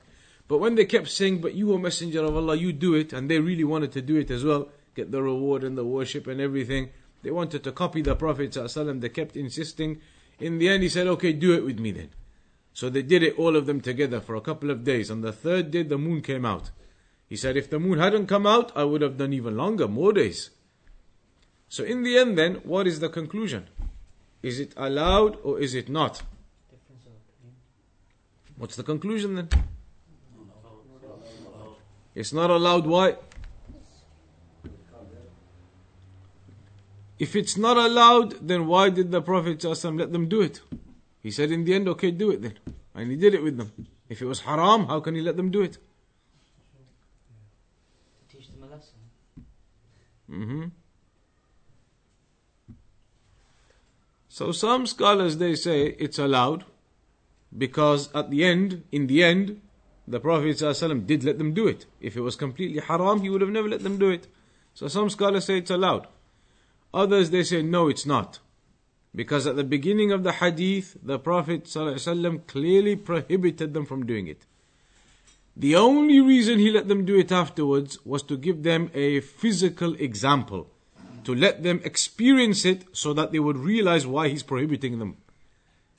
But 0.48 0.58
when 0.58 0.76
they 0.76 0.86
kept 0.86 1.08
saying, 1.08 1.42
but 1.42 1.56
you 1.56 1.74
are 1.74 1.80
messenger 1.80 2.24
of 2.24 2.36
Allah, 2.36 2.56
you 2.56 2.74
do 2.74 2.94
it, 2.94 3.14
and 3.14 3.32
they 3.32 3.40
really 3.40 3.64
wanted 3.64 3.92
to 3.94 4.02
do 4.02 4.18
it 4.18 4.30
as 4.30 4.44
well, 4.44 4.70
get 4.94 5.12
the 5.12 5.24
reward 5.24 5.64
and 5.64 5.78
the 5.78 5.86
worship 5.86 6.28
and 6.28 6.40
everything, 6.42 6.90
they 7.24 7.32
wanted 7.32 7.64
to 7.64 7.72
copy 7.72 8.02
the 8.02 8.16
Prophet 8.16 8.52
ﷺ, 8.52 9.02
they 9.02 9.10
kept 9.10 9.36
insisting. 9.36 10.02
In 10.40 10.58
the 10.58 10.70
end, 10.70 10.84
he 10.84 10.90
said, 10.90 11.08
okay, 11.08 11.34
do 11.34 11.54
it 11.54 11.64
with 11.64 11.80
me 11.80 11.92
then. 11.92 12.10
So 12.74 12.90
they 12.90 13.04
did 13.04 13.24
it, 13.24 13.40
all 13.40 13.56
of 13.56 13.66
them 13.66 13.80
together, 13.80 14.20
for 14.20 14.36
a 14.36 14.42
couple 14.42 14.70
of 14.70 14.84
days. 14.84 15.10
On 15.10 15.22
the 15.22 15.32
third 15.32 15.72
day, 15.72 15.84
the 15.84 15.98
moon 15.98 16.22
came 16.22 16.46
out. 16.46 16.72
He 17.28 17.36
said, 17.36 17.56
if 17.56 17.70
the 17.70 17.80
moon 17.80 18.00
hadn't 18.00 18.28
come 18.28 18.46
out, 18.46 18.72
I 18.76 18.84
would 18.84 19.02
have 19.02 19.18
done 19.18 19.34
even 19.34 19.56
longer, 19.56 19.88
more 19.88 20.14
days. 20.14 20.50
So 21.70 21.84
in 21.84 22.04
the 22.04 22.18
end 22.18 22.38
then, 22.38 22.56
what 22.64 22.86
is 22.86 23.00
the 23.00 23.10
conclusion? 23.10 23.68
Is 24.44 24.60
it 24.60 24.74
allowed 24.78 25.38
or 25.42 25.60
is 25.60 25.74
it 25.74 25.90
not? 25.90 26.22
What's 28.58 28.76
the 28.76 28.84
conclusion 28.84 29.36
then? 29.36 29.50
It's 32.14 32.32
not 32.32 32.50
allowed. 32.50 32.86
Why? 32.86 33.16
If 37.18 37.36
it's 37.36 37.56
not 37.58 37.78
allowed, 37.78 38.48
then 38.48 38.68
why 38.68 38.90
did 38.90 39.12
the 39.12 39.22
Prophet 39.22 39.60
ﷺ 39.60 39.98
let 39.98 40.12
them 40.12 40.28
do 40.28 40.42
it? 40.42 40.62
He 41.24 41.32
said 41.32 41.52
in 41.52 41.64
the 41.64 41.74
end, 41.74 41.88
okay, 41.88 42.12
do 42.12 42.30
it 42.32 42.42
then. 42.42 42.60
And 42.94 43.10
he 43.10 43.18
did 43.18 43.34
it 43.34 43.44
with 43.44 43.58
them. 43.58 43.72
If 44.10 44.22
it 44.22 44.26
was 44.26 44.42
haram, 44.42 44.88
how 44.88 45.00
can 45.00 45.16
he 45.16 45.22
let 45.22 45.38
them 45.38 45.50
do 45.50 45.62
it? 45.62 45.74
To 45.74 45.80
teach 48.38 48.50
them 48.50 48.64
a 48.64 48.68
lesson. 48.68 48.94
hmm 50.30 50.66
So 54.28 54.52
some 54.52 54.86
scholars 54.86 55.38
they 55.38 55.56
say 55.56 55.96
it's 55.98 56.20
allowed 56.20 56.66
because 57.58 58.14
at 58.14 58.30
the 58.30 58.44
end, 58.44 58.84
in 58.92 59.08
the 59.08 59.24
end, 59.24 59.62
the 60.08 60.20
Prophet 60.20 60.58
ﷺ 60.58 61.08
did 61.08 61.24
let 61.24 61.38
them 61.38 61.54
do 61.54 61.68
it. 61.68 61.86
If 62.02 62.18
it 62.18 62.22
was 62.22 62.36
completely 62.36 62.82
haram, 62.82 63.22
he 63.22 63.30
would 63.30 63.40
have 63.40 63.50
never 63.50 63.70
let 63.70 63.84
them 63.84 63.98
do 63.98 64.10
it. 64.10 64.28
So 64.74 64.90
some 64.90 65.10
scholars 65.10 65.46
say 65.46 65.60
it's 65.60 65.72
allowed. 65.72 66.08
Others 66.96 67.30
they 67.30 67.44
say 67.44 67.62
no, 67.62 67.90
it's 67.90 68.06
not. 68.06 68.40
Because 69.14 69.46
at 69.46 69.58
the 69.58 69.66
beginning 69.66 70.14
of 70.14 70.24
the 70.24 70.32
hadith, 70.32 70.98
the 71.04 71.20
Prophet 71.20 71.66
ﷺ 71.66 72.48
clearly 72.48 72.96
prohibited 72.96 73.74
them 73.74 73.86
from 73.86 74.06
doing 74.06 74.28
it. 74.28 74.46
The 75.58 75.76
only 75.76 76.22
reason 76.22 76.58
he 76.58 76.72
let 76.72 76.88
them 76.88 77.06
do 77.06 77.20
it 77.20 77.34
afterwards 77.34 78.00
was 78.06 78.24
to 78.24 78.38
give 78.38 78.64
them 78.64 78.92
a 78.94 79.20
physical 79.20 79.94
example, 79.96 80.70
to 81.26 81.36
let 81.36 81.64
them 81.64 81.82
experience 81.84 82.64
it 82.64 82.86
so 82.94 83.14
that 83.14 83.34
they 83.34 83.40
would 83.40 83.58
realize 83.58 84.08
why 84.08 84.30
he's 84.30 84.44
prohibiting 84.44 84.98
them. 85.00 85.18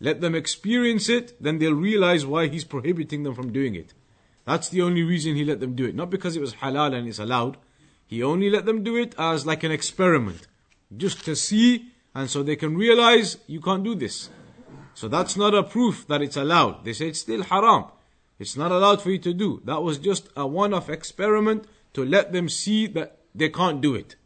Let 0.00 0.22
them 0.22 0.34
experience 0.34 1.10
it, 1.10 1.42
then 1.42 1.58
they'll 1.58 1.74
realize 1.74 2.24
why 2.24 2.48
he's 2.48 2.64
prohibiting 2.64 3.22
them 3.22 3.34
from 3.34 3.52
doing 3.52 3.74
it. 3.74 3.92
That's 4.46 4.70
the 4.70 4.82
only 4.82 5.02
reason 5.02 5.36
he 5.36 5.44
let 5.44 5.60
them 5.60 5.74
do 5.74 5.84
it. 5.84 5.94
Not 5.94 6.10
because 6.10 6.36
it 6.36 6.40
was 6.40 6.54
halal 6.54 6.94
and 6.94 7.06
it's 7.06 7.18
allowed. 7.18 7.58
He 8.06 8.22
only 8.22 8.48
let 8.48 8.64
them 8.64 8.82
do 8.82 8.96
it 8.96 9.14
as 9.18 9.44
like 9.44 9.62
an 9.62 9.72
experiment. 9.72 10.46
Just 10.94 11.24
to 11.24 11.34
see, 11.34 11.92
and 12.14 12.28
so 12.28 12.42
they 12.42 12.56
can 12.56 12.76
realize 12.76 13.38
you 13.46 13.60
can't 13.60 13.82
do 13.82 13.94
this. 13.94 14.28
So 14.94 15.08
that's 15.08 15.36
not 15.36 15.54
a 15.54 15.62
proof 15.62 16.06
that 16.08 16.22
it's 16.22 16.36
allowed. 16.36 16.84
They 16.84 16.92
say 16.92 17.08
it's 17.08 17.20
still 17.20 17.42
haram. 17.42 17.86
It's 18.38 18.56
not 18.56 18.72
allowed 18.72 19.02
for 19.02 19.10
you 19.10 19.18
to 19.18 19.32
do. 19.32 19.62
That 19.64 19.82
was 19.82 19.98
just 19.98 20.28
a 20.36 20.46
one 20.46 20.74
off 20.74 20.88
experiment 20.88 21.66
to 21.94 22.04
let 22.04 22.32
them 22.32 22.48
see 22.48 22.86
that 22.88 23.18
they 23.34 23.48
can't 23.48 23.80
do 23.80 23.94
it. 23.94 24.16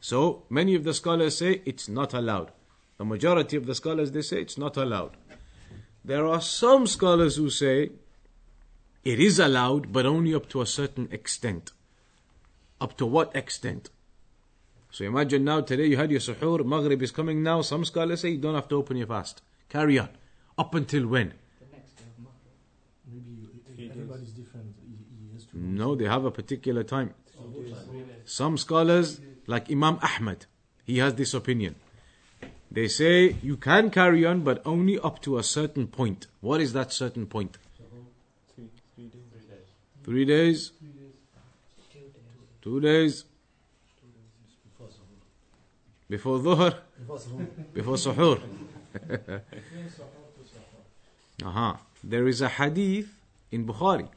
So 0.00 0.44
many 0.48 0.74
of 0.74 0.84
the 0.84 0.94
scholars 0.94 1.38
say 1.38 1.62
it's 1.64 1.88
not 1.88 2.14
allowed. 2.14 2.50
The 2.98 3.04
majority 3.04 3.56
of 3.56 3.66
the 3.66 3.74
scholars 3.74 4.12
they 4.12 4.22
say 4.22 4.40
it's 4.40 4.58
not 4.58 4.76
allowed. 4.76 5.16
There 6.04 6.26
are 6.26 6.40
some 6.40 6.86
scholars 6.86 7.36
who 7.36 7.50
say 7.50 7.92
it 9.04 9.20
is 9.20 9.38
allowed, 9.38 9.92
but 9.92 10.06
only 10.06 10.34
up 10.34 10.48
to 10.50 10.60
a 10.60 10.66
certain 10.66 11.08
extent. 11.10 11.72
Up 12.80 12.96
to 12.98 13.06
what 13.06 13.34
extent? 13.34 13.90
So 14.92 15.04
imagine 15.04 15.44
now 15.44 15.60
today 15.60 15.86
you 15.86 15.96
had 15.96 16.10
your 16.10 16.20
suhoor, 16.20 16.64
Maghrib 16.64 17.00
is 17.02 17.12
coming 17.12 17.42
now. 17.42 17.62
Some 17.62 17.84
scholars 17.84 18.22
say 18.22 18.30
you 18.30 18.38
don't 18.38 18.54
have 18.54 18.68
to 18.68 18.76
open 18.76 18.96
your 18.96 19.06
fast. 19.06 19.40
Carry 19.68 19.98
on. 19.98 20.08
Up 20.58 20.74
until 20.74 21.06
when? 21.06 21.34
The 21.60 21.66
next 21.76 21.92
day 21.96 22.04
of 22.04 22.24
Maghrib. 22.24 23.48
Maybe 23.68 23.90
everybody's 23.90 24.32
different. 24.32 24.74
He, 24.84 24.96
he 25.26 25.32
has 25.32 25.44
to. 25.44 25.58
No, 25.58 25.94
they 25.94 26.06
have 26.06 26.24
a 26.24 26.30
particular 26.30 26.82
time. 26.82 27.14
Some 28.24 28.58
scholars, 28.58 29.20
like 29.46 29.70
Imam 29.70 29.98
Ahmad, 30.02 30.46
he 30.84 30.98
has 30.98 31.14
this 31.14 31.34
opinion. 31.34 31.76
They 32.70 32.86
say 32.86 33.36
you 33.42 33.56
can 33.56 33.90
carry 33.90 34.24
on, 34.24 34.42
but 34.42 34.62
only 34.64 34.98
up 34.98 35.20
to 35.22 35.38
a 35.38 35.42
certain 35.42 35.86
point. 35.88 36.26
What 36.40 36.60
is 36.60 36.72
that 36.72 36.92
certain 36.92 37.26
point? 37.26 37.58
Three, 38.54 38.68
three 38.94 39.08
days. 39.08 39.62
Three 40.04 40.24
days? 40.24 40.72
Two 42.62 42.80
days 42.80 43.24
Two 46.09 46.17
days? 46.17 46.21
Before 46.21 46.39
dhuhr? 46.39 46.75
Before 47.73 47.95
suhoor? 47.95 48.39
uh-huh. 51.43 51.73
There 52.03 52.27
is 52.27 52.41
a 52.41 52.49
hadith 52.49 53.09
in 53.51 53.65
Bukhari. 53.65 54.03
It 54.03 54.09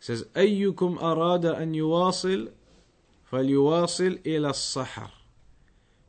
says, 0.00 0.24
أيكم 0.36 0.98
أراد 0.98 1.44
أن 1.44 1.74
يواصل 1.74 2.50
فليواصل 3.30 4.18
إلى 4.26 4.50
السحر. 4.50 5.10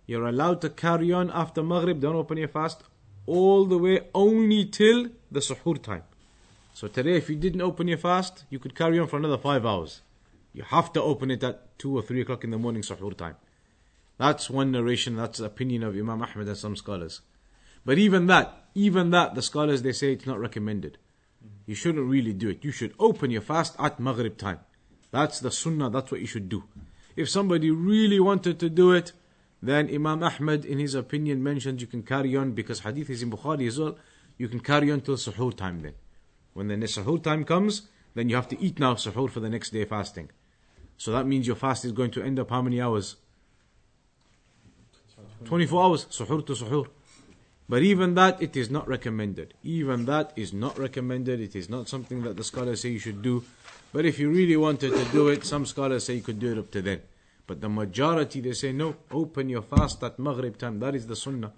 You're 0.07 0.27
allowed 0.27 0.61
to 0.61 0.69
carry 0.69 1.11
on 1.11 1.29
after 1.31 1.61
Maghrib, 1.61 1.99
don't 1.99 2.15
open 2.15 2.37
your 2.37 2.47
fast, 2.47 2.83
all 3.25 3.65
the 3.65 3.77
way 3.77 4.07
only 4.15 4.65
till 4.65 5.09
the 5.29 5.41
suhoor 5.41 5.81
time. 5.81 6.03
So 6.73 6.87
today, 6.87 7.17
if 7.17 7.29
you 7.29 7.35
didn't 7.35 7.61
open 7.61 7.87
your 7.87 7.97
fast, 7.97 8.45
you 8.49 8.59
could 8.59 8.75
carry 8.75 8.99
on 8.99 9.07
for 9.07 9.17
another 9.17 9.37
five 9.37 9.65
hours. 9.65 10.01
You 10.53 10.63
have 10.63 10.93
to 10.93 11.01
open 11.01 11.31
it 11.31 11.43
at 11.43 11.77
2 11.79 11.97
or 11.97 12.01
3 12.01 12.21
o'clock 12.21 12.43
in 12.43 12.51
the 12.51 12.57
morning, 12.57 12.83
suhoor 12.83 13.17
time. 13.17 13.35
That's 14.22 14.48
one 14.48 14.70
narration, 14.70 15.16
that's 15.16 15.40
the 15.40 15.46
opinion 15.46 15.82
of 15.82 15.96
Imam 15.96 16.22
Ahmad 16.22 16.46
and 16.46 16.56
some 16.56 16.76
scholars. 16.76 17.22
But 17.84 17.98
even 17.98 18.28
that, 18.28 18.66
even 18.72 19.10
that, 19.10 19.34
the 19.34 19.42
scholars 19.42 19.82
they 19.82 19.90
say 19.90 20.12
it's 20.12 20.26
not 20.26 20.38
recommended. 20.38 20.96
You 21.66 21.74
shouldn't 21.74 22.08
really 22.08 22.32
do 22.32 22.50
it. 22.50 22.64
You 22.64 22.70
should 22.70 22.94
open 23.00 23.32
your 23.32 23.42
fast 23.42 23.74
at 23.80 23.98
Maghrib 23.98 24.38
time. 24.38 24.60
That's 25.10 25.40
the 25.40 25.50
sunnah, 25.50 25.90
that's 25.90 26.12
what 26.12 26.20
you 26.20 26.28
should 26.28 26.48
do. 26.48 26.62
If 27.16 27.30
somebody 27.30 27.72
really 27.72 28.20
wanted 28.20 28.60
to 28.60 28.70
do 28.70 28.92
it, 28.92 29.10
then 29.60 29.92
Imam 29.92 30.22
Ahmad, 30.22 30.64
in 30.66 30.78
his 30.78 30.94
opinion, 30.94 31.42
mentions 31.42 31.80
you 31.80 31.88
can 31.88 32.04
carry 32.04 32.36
on 32.36 32.52
because 32.52 32.78
hadith 32.78 33.10
is 33.10 33.24
in 33.24 33.30
Bukhari 33.32 33.66
as 33.66 33.80
well. 33.80 33.98
You 34.38 34.46
can 34.46 34.60
carry 34.60 34.92
on 34.92 35.00
till 35.00 35.16
suhoor 35.16 35.52
time 35.52 35.80
then. 35.80 35.94
When 36.52 36.68
the 36.68 36.76
suhoor 36.76 37.20
time 37.20 37.42
comes, 37.42 37.88
then 38.14 38.28
you 38.28 38.36
have 38.36 38.46
to 38.50 38.60
eat 38.62 38.78
now 38.78 38.94
suhoor 38.94 39.28
for 39.28 39.40
the 39.40 39.50
next 39.50 39.70
day 39.70 39.84
fasting. 39.84 40.30
So 40.96 41.10
that 41.10 41.26
means 41.26 41.48
your 41.48 41.56
fast 41.56 41.84
is 41.84 41.90
going 41.90 42.12
to 42.12 42.22
end 42.22 42.38
up 42.38 42.50
how 42.50 42.62
many 42.62 42.80
hours? 42.80 43.16
24 45.44 45.82
hours, 45.82 46.06
suhoor 46.06 46.44
to 46.46 46.52
suhoor. 46.54 46.86
But 47.68 47.82
even 47.82 48.14
that, 48.14 48.42
it 48.42 48.56
is 48.56 48.70
not 48.70 48.86
recommended. 48.88 49.54
Even 49.62 50.04
that 50.06 50.32
is 50.36 50.52
not 50.52 50.78
recommended. 50.78 51.40
It 51.40 51.56
is 51.56 51.70
not 51.70 51.88
something 51.88 52.22
that 52.22 52.36
the 52.36 52.44
scholars 52.44 52.82
say 52.82 52.90
you 52.90 52.98
should 52.98 53.22
do. 53.22 53.44
But 53.92 54.04
if 54.04 54.18
you 54.18 54.30
really 54.30 54.56
wanted 54.56 54.92
to 54.92 55.04
do 55.12 55.28
it, 55.28 55.44
some 55.44 55.64
scholars 55.66 56.04
say 56.04 56.14
you 56.14 56.22
could 56.22 56.38
do 56.38 56.52
it 56.52 56.58
up 56.58 56.70
to 56.72 56.82
then. 56.82 57.00
But 57.46 57.60
the 57.60 57.68
majority, 57.68 58.40
they 58.40 58.52
say 58.52 58.72
no, 58.72 58.96
open 59.10 59.48
your 59.48 59.62
fast 59.62 60.02
at 60.02 60.18
Maghrib 60.18 60.58
time. 60.58 60.80
That 60.80 60.94
is 60.94 61.06
the 61.06 61.16
sunnah. 61.16 61.52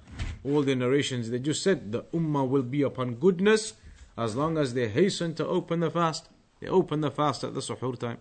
all 0.45 0.63
the 0.63 0.75
narrations, 0.75 1.31
they 1.31 1.39
just 1.39 1.63
said 1.63 1.93
the 1.93 2.03
ummah 2.15 2.49
will 2.49 2.63
be 2.63 2.83
upon 2.83 3.15
goodness 3.15 3.75
as 4.17 4.37
long 4.37 4.59
as 4.59 4.75
they 4.75 4.89
hasten 4.89 5.35
to 5.35 5.47
open 5.47 5.81
the 5.81 5.91
fast. 5.91 6.29
They 6.61 6.69
open 6.69 7.01
the 7.01 7.11
fast 7.11 7.45
at 7.45 7.55
the 7.55 7.61
suhoor 7.61 7.99
time. 7.99 8.19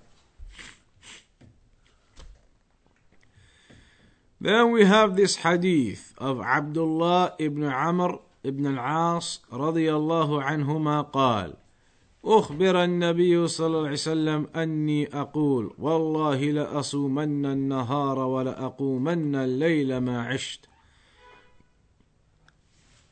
Then 4.43 4.71
we 4.71 4.83
have 4.83 5.15
this 5.15 5.37
hadith 5.37 6.13
of 6.17 6.41
Abdullah 6.41 7.33
ibn 7.39 7.63
Amr 7.63 8.19
ibn 8.43 8.77
al-As 8.77 9.39
radiyallahu 9.49 10.43
anhuma 10.43 11.09
قال 11.09 11.55
أخبر 12.25 12.83
النبي 12.83 13.47
صلى 13.47 13.67
الله 13.67 13.87
عليه 13.87 13.91
وسلم 13.91 14.47
أني 14.55 15.07
أقول 15.15 15.73
والله 15.79 16.39
لأصومن 16.51 17.45
النهار 17.45 18.19
ولأقومن 18.19 19.35
الليل 19.35 19.97
ما 19.97 20.27
عشت 20.27 20.67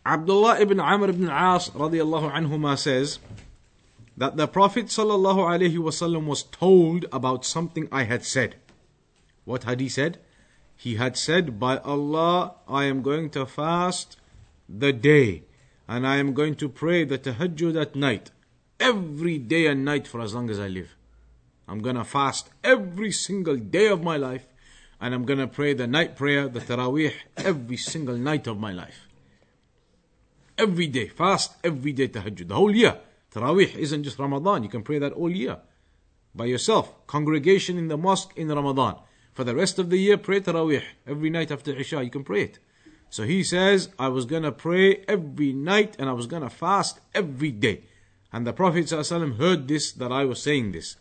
Abdullah 0.06 0.60
ibn 0.60 0.82
Amr 0.82 1.10
ibn 1.12 1.30
al-As 1.30 1.70
radiyallahu 1.70 2.28
anhuma 2.30 2.78
says 2.78 3.20
that 4.18 4.36
the 4.36 4.48
Prophet 4.48 4.88
sallallahu 4.88 5.48
alaihi 5.48 5.78
wasallam 5.78 6.26
was 6.26 6.44
told 6.44 7.06
about 7.14 7.46
something 7.46 7.88
I 7.90 8.04
had 8.04 8.26
said. 8.26 8.58
What 9.46 9.64
had 9.64 9.80
he 9.80 9.88
said? 9.88 10.20
He 10.82 10.96
had 10.96 11.16
said, 11.16 11.60
By 11.60 11.78
Allah, 11.78 12.56
I 12.68 12.86
am 12.86 13.04
going 13.04 13.30
to 13.38 13.46
fast 13.46 14.18
the 14.68 14.92
day 14.92 15.44
and 15.88 16.08
I 16.08 16.16
am 16.16 16.34
going 16.34 16.56
to 16.56 16.68
pray 16.68 17.04
the 17.04 17.20
tahajjud 17.20 17.80
at 17.80 17.96
night 17.96 18.32
every 18.80 19.38
day 19.38 19.68
and 19.68 19.86
night 19.86 20.08
for 20.08 20.20
as 20.22 20.34
long 20.34 20.50
as 20.50 20.60
I 20.60 20.70
live. 20.70 20.96
I'm 21.68 21.84
going 21.84 21.98
to 21.98 22.04
fast 22.04 22.50
every 22.64 23.12
single 23.12 23.58
day 23.58 23.90
of 23.90 24.02
my 24.02 24.18
life 24.18 24.48
and 25.00 25.14
I'm 25.14 25.24
going 25.24 25.38
to 25.38 25.46
pray 25.46 25.76
the 25.76 25.86
night 25.86 26.18
prayer, 26.18 26.48
the 26.48 26.62
taraweeh, 26.62 27.14
every 27.38 27.78
single 27.78 28.18
night 28.18 28.48
of 28.48 28.60
my 28.60 28.72
life. 28.72 29.08
Every 30.58 30.88
day, 30.88 31.10
fast 31.10 31.58
every 31.64 31.94
day 31.94 32.08
tahajjud, 32.08 32.48
the 32.48 32.56
whole 32.56 32.76
year. 32.76 32.98
Taraweeh 33.32 33.76
isn't 33.76 34.02
just 34.02 34.18
Ramadan, 34.18 34.64
you 34.64 34.70
can 34.70 34.82
pray 34.82 34.98
that 34.98 35.14
all 35.14 35.30
year 35.30 35.60
by 36.34 36.46
yourself. 36.46 37.06
Congregation 37.06 37.78
in 37.78 37.88
the 37.88 37.98
mosque 37.98 38.36
in 38.36 38.48
Ramadan. 38.48 38.96
For 39.35 39.45
the 39.45 39.55
rest 39.55 39.79
of 39.79 39.91
the 39.91 39.99
year, 39.99 40.17
pray 40.17 40.41
Taraweeh 40.41 40.83
every 41.07 41.31
night 41.31 41.51
after 41.51 41.73
Isha, 41.75 42.03
you 42.03 42.11
can 42.11 42.25
pray 42.25 42.43
it. 42.43 42.59
So 43.11 43.25
he 43.25 43.43
says, 43.43 43.89
I 43.99 44.09
was 44.09 44.25
going 44.25 44.43
to 44.43 44.53
pray 44.53 45.05
every 45.07 45.53
night 45.53 45.97
and 45.99 46.09
I 46.09 46.13
was 46.13 46.27
going 46.27 46.43
to 46.43 46.51
fast 46.51 47.01
every 47.15 47.53
day. 47.53 47.83
And 48.33 48.47
the 48.47 48.53
Prophet 48.53 48.87
ﷺ 48.87 49.39
heard 49.39 49.69
this, 49.69 49.93
that 49.93 50.13
I 50.13 50.25
was 50.25 50.43
saying 50.43 50.73
this. 50.73 50.97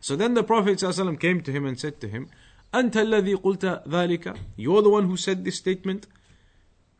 So 0.00 0.16
then 0.16 0.34
the 0.34 0.44
Prophet 0.44 0.78
ﷺ 0.78 1.18
came 1.18 1.40
to 1.42 1.52
him 1.52 1.66
and 1.66 1.78
said 1.78 2.00
to 2.00 2.08
him, 2.08 2.28
أنت 2.72 2.92
الذي 2.92 3.34
قلت 3.42 3.86
ذلك? 3.86 4.38
You're 4.56 4.82
the 4.82 4.90
one 4.90 5.06
who 5.06 5.16
said 5.16 5.44
this 5.44 5.56
statement? 5.56 6.06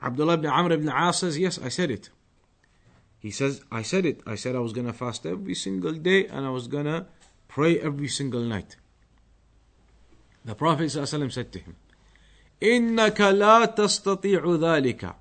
Abdullah 0.03 0.35
ibn 0.35 0.47
Amr 0.47 0.73
ibn 0.73 0.89
As 0.89 1.19
says, 1.19 1.39
Yes, 1.39 1.59
I 1.59 1.69
said 1.69 1.91
it. 1.91 2.11
He 3.19 3.31
says, 3.31 3.63
I 3.71 3.83
said 3.83 4.07
it. 4.07 4.21
I 4.27 4.35
said 4.35 4.55
I 4.55 4.61
was 4.61 4.73
going 4.73 4.87
to 4.87 4.93
fast 4.93 5.27
every 5.27 5.55
single 5.55 5.93
day 5.93 6.27
and 6.27 6.47
I 6.47 6.51
was 6.51 6.69
going 6.69 6.85
to 6.85 7.07
pray 7.49 7.79
every 7.81 8.09
single 8.09 8.43
night. 8.43 8.77
The 10.45 10.55
Prophet 10.55 10.85
ﷺ 10.85 11.33
said 11.33 11.53
to 11.53 11.59
him, 11.59 11.77
إنك 12.63 13.17
لا 13.17 13.75
تستطيع 13.75 14.43
ذلك. 14.43 15.15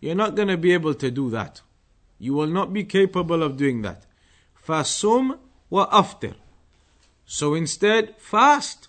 You're 0.00 0.14
not 0.14 0.34
going 0.34 0.48
to 0.48 0.56
be 0.56 0.72
able 0.72 0.94
to 0.94 1.10
do 1.10 1.30
that. 1.30 1.62
You 2.18 2.34
will 2.34 2.46
not 2.46 2.72
be 2.72 2.84
capable 2.84 3.42
of 3.42 3.56
doing 3.56 3.82
that. 3.82 4.06
فَصُمْ 4.66 5.38
وَأَفْتِرْ 5.72 6.34
So 7.24 7.54
instead, 7.54 8.16
fast. 8.18 8.88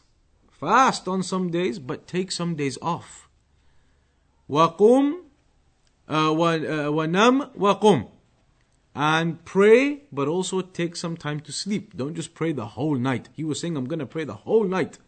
Fast 0.51 1.07
on 1.07 1.23
some 1.23 1.49
days, 1.49 1.79
but 1.79 2.07
take 2.07 2.31
some 2.31 2.55
days 2.55 2.77
off. 2.81 3.27
وَقُمْ 4.49 5.21
وَنَمْ 6.07 7.55
وَقُمْ 7.55 8.07
and 8.93 9.43
pray, 9.45 10.03
but 10.11 10.27
also 10.27 10.61
take 10.61 10.95
some 10.95 11.15
time 11.15 11.39
to 11.39 11.51
sleep. 11.51 11.95
Don't 11.95 12.15
just 12.15 12.33
pray 12.33 12.51
the 12.51 12.65
whole 12.65 12.95
night. 12.95 13.29
He 13.33 13.43
was 13.43 13.59
saying, 13.59 13.77
I'm 13.77 13.85
going 13.85 13.99
to 13.99 14.05
pray 14.05 14.25
the 14.25 14.33
whole 14.33 14.65
night, 14.65 14.99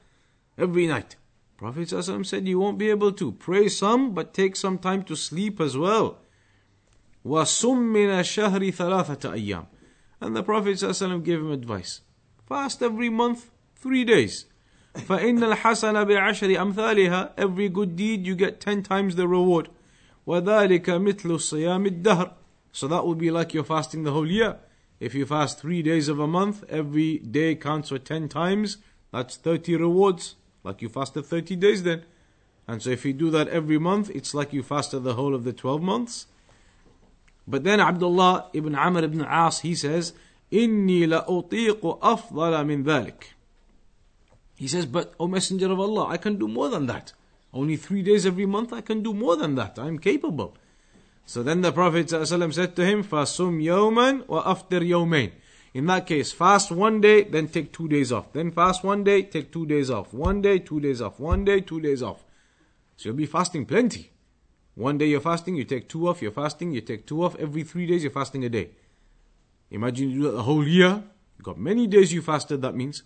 every 0.57 0.87
night. 0.87 1.15
Prophet 1.57 1.87
ﷺ 1.87 2.25
said, 2.25 2.47
You 2.47 2.59
won't 2.59 2.77
be 2.77 2.89
able 2.89 3.11
to. 3.13 3.31
Pray 3.31 3.69
some, 3.69 4.13
but 4.13 4.33
take 4.33 4.55
some 4.55 4.77
time 4.77 5.03
to 5.03 5.15
sleep 5.15 5.61
as 5.61 5.77
well. 5.77 6.17
وَصُمْ 7.25 7.77
مِنَ 7.77 8.09
الشَّهْرِ 8.09 8.73
ثَلَاثَةَ 8.73 9.31
أَيَّامٍ 9.31 9.65
And 10.19 10.35
the 10.35 10.43
Prophet 10.43 10.77
ﷺ 10.77 11.23
gave 11.23 11.39
him 11.39 11.51
advice. 11.51 12.01
Fast 12.47 12.83
every 12.83 13.09
month, 13.09 13.49
three 13.75 14.03
days. 14.03 14.45
فَإِنَّ 14.95 15.39
الْحَسَنَ 15.39 16.05
بِعَشْرِ 16.05 16.73
أَمْثَالِهَا 16.73 17.31
Every 17.37 17.69
good 17.69 17.95
deed 17.95 18.27
you 18.27 18.35
get 18.35 18.59
ten 18.59 18.83
times 18.83 19.15
the 19.15 19.27
reward. 19.27 19.69
وَذَلِكَ 20.27 20.85
مِثْلُ 20.85 21.23
الصِّيَامِ 21.23 21.87
الدَّهْرِ 21.87 22.33
So 22.71 22.87
that 22.89 23.05
will 23.05 23.15
be 23.15 23.31
like 23.31 23.53
you're 23.53 23.63
fasting 23.63 24.03
the 24.03 24.11
whole 24.11 24.29
year. 24.29 24.57
If 24.99 25.15
you 25.15 25.25
fast 25.25 25.59
three 25.59 25.81
days 25.81 26.09
of 26.09 26.19
a 26.19 26.27
month, 26.27 26.63
every 26.69 27.19
day 27.19 27.55
counts 27.55 27.89
for 27.89 27.99
ten 27.99 28.27
times. 28.27 28.77
That's 29.11 29.37
30 29.37 29.77
rewards. 29.77 30.35
Like 30.67 30.81
you 30.81 30.89
fasted 30.89 31.25
30 31.25 31.55
days 31.57 31.83
then. 31.83 32.03
And 32.67 32.81
so 32.81 32.89
if 32.89 33.05
you 33.05 33.13
do 33.13 33.29
that 33.31 33.47
every 33.49 33.77
month, 33.77 34.09
it's 34.13 34.33
like 34.33 34.53
you 34.53 34.63
fasted 34.63 35.03
the 35.03 35.15
whole 35.15 35.35
of 35.35 35.43
the 35.43 35.53
12 35.53 35.81
months. 35.81 36.27
But 37.47 37.63
then 37.63 37.79
Abdullah 37.79 38.49
ibn 38.53 38.73
Amr 38.75 39.03
ibn 39.03 39.25
As, 39.27 39.59
he 39.59 39.75
says, 39.75 40.13
إِنِّي 40.51 41.07
لَأُطِيقُ 41.07 41.99
أَفْضَلَ 41.99 42.65
مِنْ 42.65 42.83
ذَلِكَ 42.83 43.23
He 44.55 44.67
says, 44.67 44.85
but 44.85 45.13
O 45.19 45.27
Messenger 45.27 45.71
of 45.71 45.79
Allah, 45.79 46.07
I 46.07 46.17
can 46.17 46.37
do 46.37 46.47
more 46.47 46.69
than 46.69 46.85
that. 46.85 47.11
Only 47.53 47.75
three 47.75 48.01
days 48.01 48.25
every 48.25 48.45
month, 48.45 48.71
I 48.71 48.81
can 48.81 49.03
do 49.03 49.13
more 49.13 49.35
than 49.35 49.55
that. 49.55 49.77
I'm 49.77 49.99
capable. 49.99 50.55
So 51.25 51.43
then 51.43 51.61
the 51.61 51.71
Prophet 51.71 52.07
ﷺ 52.07 52.53
said 52.53 52.75
to 52.75 52.85
him, 52.85 53.03
فَصُمْ 53.03 53.61
يَوْمًا 53.61 54.25
وَأَفْتِرْ 54.27 54.81
يَوْمَيْنِ 54.81 55.31
in 55.74 55.86
that 55.86 56.06
case, 56.06 56.32
fast 56.32 56.70
one 56.70 57.00
day, 57.00 57.24
then 57.24 57.48
take 57.48 57.72
two 57.72 57.88
days 57.88 58.10
off. 58.10 58.32
Then 58.32 58.50
fast 58.50 58.82
one 58.82 59.04
day, 59.04 59.22
take 59.22 59.52
two 59.52 59.66
days 59.66 59.90
off. 59.90 60.14
One 60.14 60.40
day, 60.40 60.58
two 60.58 60.80
days 60.80 61.00
off. 61.00 61.20
One 61.20 61.44
day, 61.44 61.60
two 61.60 61.80
days 61.80 62.02
off. 62.02 62.24
So 62.96 63.08
you'll 63.08 63.16
be 63.16 63.26
fasting 63.26 63.66
plenty. 63.66 64.10
One 64.74 64.96
day 64.96 65.06
you're 65.06 65.20
fasting, 65.20 65.56
you 65.56 65.64
take 65.64 65.88
two 65.88 66.08
off, 66.08 66.22
you're 66.22 66.30
fasting, 66.30 66.70
you 66.70 66.80
take 66.80 67.04
two 67.04 67.24
off. 67.24 67.34
Every 67.36 67.64
three 67.64 67.84
days 67.84 68.04
you're 68.04 68.12
fasting 68.12 68.44
a 68.44 68.48
day. 68.48 68.70
Imagine 69.72 70.10
you 70.10 70.18
do 70.18 70.22
that 70.24 70.36
the 70.36 70.42
whole 70.44 70.66
year. 70.66 71.02
You 71.36 71.42
got 71.42 71.58
many 71.58 71.88
days 71.88 72.12
you 72.12 72.22
fasted, 72.22 72.62
that 72.62 72.76
means. 72.76 73.02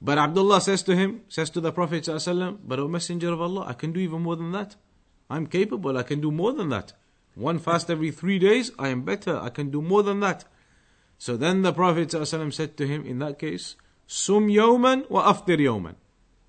But 0.00 0.18
Abdullah 0.18 0.60
says 0.60 0.84
to 0.84 0.94
him, 0.94 1.22
says 1.28 1.50
to 1.50 1.60
the 1.60 1.72
Prophet 1.72 2.08
But 2.64 2.78
O 2.78 2.86
Messenger 2.86 3.32
of 3.32 3.40
Allah, 3.40 3.64
I 3.66 3.72
can 3.72 3.92
do 3.92 3.98
even 3.98 4.22
more 4.22 4.36
than 4.36 4.52
that. 4.52 4.76
I'm 5.28 5.48
capable, 5.48 5.98
I 5.98 6.04
can 6.04 6.20
do 6.20 6.30
more 6.30 6.52
than 6.52 6.68
that. 6.68 6.92
One 7.34 7.58
fast 7.58 7.90
every 7.90 8.12
three 8.12 8.38
days, 8.38 8.70
I 8.78 8.88
am 8.88 9.02
better, 9.02 9.38
I 9.38 9.48
can 9.48 9.70
do 9.70 9.82
more 9.82 10.04
than 10.04 10.20
that. 10.20 10.44
So 11.21 11.35
then 11.35 11.61
the 11.61 11.73
Prophet 11.73 12.09
ﷺ 12.09 12.53
said 12.53 12.77
to 12.77 12.87
him, 12.87 13.05
in 13.05 13.19
that 13.19 13.39
case, 13.39 13.75
Sum 14.05 14.47
yawman 14.47 15.09
wa 15.09 15.31
aftir 15.33 15.57
yawman. 15.57 15.95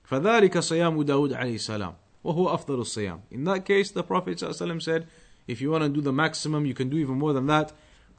فذلك 0.09 0.59
صيام 0.59 1.03
داود 1.03 1.33
عليه 1.33 1.55
السلام. 1.55 1.95
وهو 2.25 2.55
أفضل 2.55 2.81
الصيام. 2.81 3.21
In 3.31 3.45
that 3.45 3.65
case, 3.65 3.91
the 3.91 4.03
Prophet 4.03 4.39
ﷺ 4.39 4.83
said, 4.83 5.07
if 5.47 5.61
you 5.61 5.71
want 5.71 5.85
to 5.85 5.89
do 5.89 6.01
the 6.01 6.13
maximum, 6.13 6.67
you 6.67 6.75
can 6.75 6.89
do 6.89 6.99
even 6.99 7.19
more 7.19 7.33
than 7.33 7.47
that. 7.47 7.73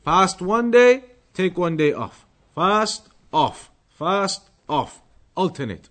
Fast 0.04 0.42
one 0.42 0.72
day, 0.72 1.04
take 1.34 1.58
one 1.58 1.78
day 1.78 1.94
off. 1.94 2.26
Fast, 2.56 3.10
off. 3.32 3.72
Fast, 3.90 4.50
off. 4.68 5.02
Alternate. 5.36 5.90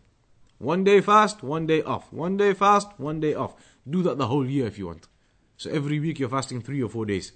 One 0.59 0.83
day 0.83 1.01
fast, 1.01 1.43
one 1.43 1.67
day 1.67 1.83
off. 1.83 2.13
One 2.13 2.37
day 2.37 2.53
fast, 2.53 2.89
one 2.99 3.21
day 3.21 3.35
off. 3.35 3.55
Do 3.89 4.03
that 4.03 4.19
the 4.19 4.27
whole 4.27 4.45
year 4.45 4.67
if 4.67 4.79
you 4.79 4.87
want. 4.89 5.07
So 5.57 5.71
every 5.71 6.01
week 6.01 6.19
you're 6.19 6.29
fasting 6.29 6.61
three 6.61 6.83
or 6.83 6.89
four 6.89 7.07
days. 7.07 7.33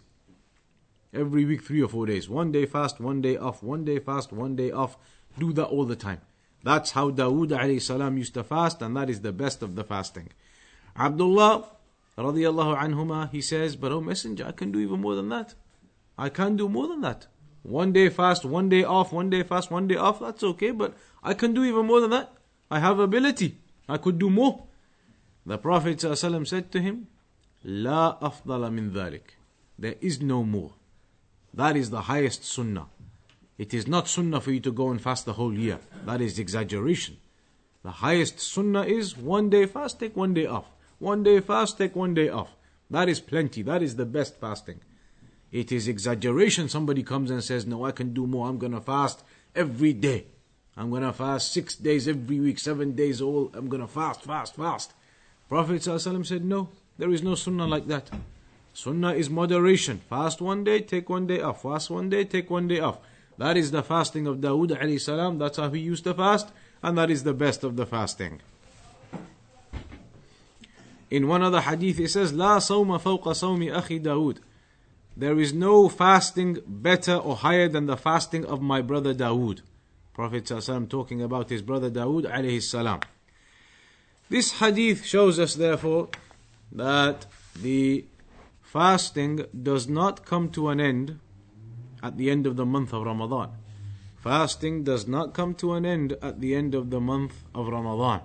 Every 1.14 1.46
week, 1.46 1.64
three 1.64 1.82
or 1.82 1.88
four 1.88 2.06
days. 2.06 2.30
One 2.30 2.52
day 2.52 2.66
fast, 2.66 3.00
one 3.00 3.22
day 3.22 3.38
off. 3.38 3.64
One 3.64 3.86
day 3.86 4.00
fast, 4.00 4.32
one 4.34 4.56
day 4.56 4.72
off. 4.72 4.98
Do 5.40 5.54
that 5.54 5.66
all 5.66 5.86
the 5.86 5.96
time. 5.96 6.22
That's 6.64 6.92
how 6.92 7.12
Dawood 7.12 7.82
salam 7.82 8.18
used 8.18 8.34
to 8.34 8.44
fast, 8.44 8.82
and 8.82 8.96
that 8.98 9.10
is 9.10 9.22
the 9.22 9.32
best 9.32 9.62
of 9.62 9.76
the 9.76 9.84
fasting. 9.84 10.30
Abdullah 10.98 11.66
radiallahu 12.18 13.32
he 13.32 13.42
says, 13.42 13.76
But 13.76 13.92
oh 13.92 14.02
messenger, 14.02 14.46
I 14.48 14.52
can 14.52 14.72
do 14.72 14.80
even 14.80 15.00
more 15.02 15.16
than 15.16 15.30
that. 15.30 15.54
I 16.18 16.30
can 16.30 16.56
do 16.56 16.68
more 16.68 16.88
than 16.88 17.02
that. 17.02 17.28
One 17.64 17.92
day 17.92 18.10
fast, 18.10 18.46
one 18.46 18.70
day 18.70 18.84
off, 18.84 19.12
one 19.14 19.30
day 19.30 19.44
fast, 19.44 19.70
one 19.72 19.88
day 19.88 19.96
off, 19.96 20.20
that's 20.20 20.44
okay, 20.44 20.72
but 20.72 20.96
I 21.24 21.34
can 21.34 21.54
do 21.54 21.64
even 21.64 21.86
more 21.86 22.02
than 22.02 22.12
that. 22.12 22.34
I 22.72 22.80
have 22.80 23.00
ability. 23.00 23.58
I 23.88 23.98
could 23.98 24.18
do 24.18 24.30
more. 24.30 24.66
The 25.46 25.58
Prophet 25.58 26.02
said 26.02 26.72
to 26.72 26.82
him, 26.82 27.08
La 27.64 28.18
afdala 28.20 28.72
min 28.72 28.92
dhalik. 28.92 29.36
There 29.80 29.96
is 30.02 30.22
no 30.22 30.44
more. 30.44 30.74
That 31.58 31.76
is 31.76 31.90
the 31.90 32.02
highest 32.02 32.46
sunnah. 32.46 32.86
It 33.58 33.74
is 33.74 33.88
not 33.88 34.08
sunnah 34.08 34.42
for 34.42 34.52
you 34.52 34.60
to 34.60 34.72
go 34.72 34.92
and 34.92 35.02
fast 35.02 35.26
the 35.26 35.34
whole 35.34 35.54
year. 35.58 35.80
That 36.06 36.22
is 36.22 36.38
exaggeration. 36.38 37.18
The 37.82 37.90
highest 37.90 38.40
sunnah 38.40 38.84
is 38.84 39.18
one 39.18 39.50
day 39.50 39.66
fast, 39.66 40.00
take 40.00 40.16
one 40.16 40.36
day 40.36 40.46
off. 40.46 40.66
One 41.00 41.24
day 41.24 41.40
fast, 41.40 41.80
take 41.80 41.96
one 41.96 42.14
day 42.14 42.30
off. 42.30 42.52
That 42.92 43.10
is 43.10 43.20
plenty. 43.20 43.64
That 43.64 43.82
is 43.82 43.96
the 43.96 44.06
best 44.06 44.40
fasting. 44.40 44.82
It 45.52 45.72
is 45.72 45.88
exaggeration. 45.88 46.70
Somebody 46.70 47.02
comes 47.02 47.32
and 47.32 47.44
says, 47.44 47.66
No, 47.66 47.86
I 47.86 47.92
can 47.92 48.14
do 48.14 48.28
more. 48.28 48.48
I'm 48.48 48.60
going 48.60 48.74
to 48.74 48.82
fast 48.82 49.24
every 49.56 49.94
day. 49.94 50.28
I'm 50.76 50.92
going 50.92 51.02
to 51.02 51.12
fast 51.12 51.52
six 51.52 51.76
days 51.76 52.08
every 52.08 52.40
week, 52.40 52.60
seven 52.60 52.92
days 52.92 53.20
all. 53.20 53.50
I'm 53.56 53.68
going 53.68 53.82
to 53.82 53.88
fast, 53.88 54.22
fast, 54.22 54.56
fast. 54.56 54.94
Prophet 55.50 55.82
ﷺ 55.82 56.24
said, 56.28 56.46
No. 56.46 56.70
There 57.00 57.10
is 57.10 57.24
no 57.24 57.34
sunnah 57.34 57.66
like 57.66 57.88
that. 57.88 58.12
Sunnah 58.78 59.14
is 59.14 59.28
moderation. 59.28 60.02
Fast 60.08 60.40
one 60.40 60.64
day, 60.64 60.82
take 60.82 61.10
one 61.10 61.26
day 61.26 61.42
off. 61.42 61.64
Fast 61.64 61.90
one 61.90 62.12
day, 62.12 62.26
take 62.26 62.52
one 62.52 62.68
day 62.68 62.80
off. 62.80 63.00
That 63.36 63.58
is 63.58 63.72
the 63.72 63.82
fasting 63.82 64.28
of 64.28 64.38
Dawood 64.38 64.70
alayhi 64.70 65.02
salam. 65.02 65.40
That's 65.40 65.58
how 65.58 65.72
he 65.72 65.80
used 65.80 66.04
to 66.04 66.14
fast, 66.14 66.52
and 66.84 66.96
that 66.96 67.10
is 67.10 67.24
the 67.24 67.34
best 67.34 67.64
of 67.64 67.76
the 67.76 67.88
fasting. 67.88 68.40
In 71.10 71.28
one 71.28 71.42
other 71.42 71.62
hadith, 71.62 72.00
it 72.00 72.10
says, 72.10 72.32
"لا 72.34 72.60
صوم 72.60 73.00
فوق 73.02 73.24
صوم 73.24 73.68
أخي 73.68 74.00
داود." 74.04 74.38
There 75.18 75.40
is 75.40 75.54
no 75.54 75.90
fasting 75.90 76.60
better 76.68 77.16
or 77.16 77.38
higher 77.38 77.68
than 77.68 77.88
the 77.88 77.98
fasting 77.98 78.46
of 78.46 78.62
my 78.62 78.84
brother 78.84 79.16
Dawood. 79.16 79.62
Prophet 80.14 80.46
ﷺ 80.46 80.88
talking 80.88 81.24
about 81.24 81.50
his 81.50 81.64
brother 81.64 81.90
Dawood 81.90 82.32
alayhi 82.32 82.62
salam. 82.62 83.00
This 84.30 84.52
hadith 84.60 85.04
shows 85.04 85.40
us 85.40 85.56
therefore 85.56 86.10
that 86.72 87.26
the 87.60 88.06
fasting 88.67 89.45
does 89.63 89.89
not 89.89 90.25
come 90.25 90.49
to 90.51 90.69
an 90.69 90.81
end 90.81 91.19
at 92.03 92.17
the 92.17 92.31
end 92.31 92.47
of 92.47 92.57
the 92.57 92.67
month 92.67 92.93
of 92.93 93.05
Ramadan. 93.05 93.51
Fasting 94.17 94.85
does 94.85 95.07
not 95.07 95.35
come 95.35 95.55
to 95.55 95.75
an 95.75 95.85
end 95.85 96.17
at 96.23 96.41
the 96.41 96.55
end 96.55 96.75
of 96.75 96.91
the 96.91 97.01
month 97.01 97.45
of 97.55 97.69
Ramadan. 97.69 98.21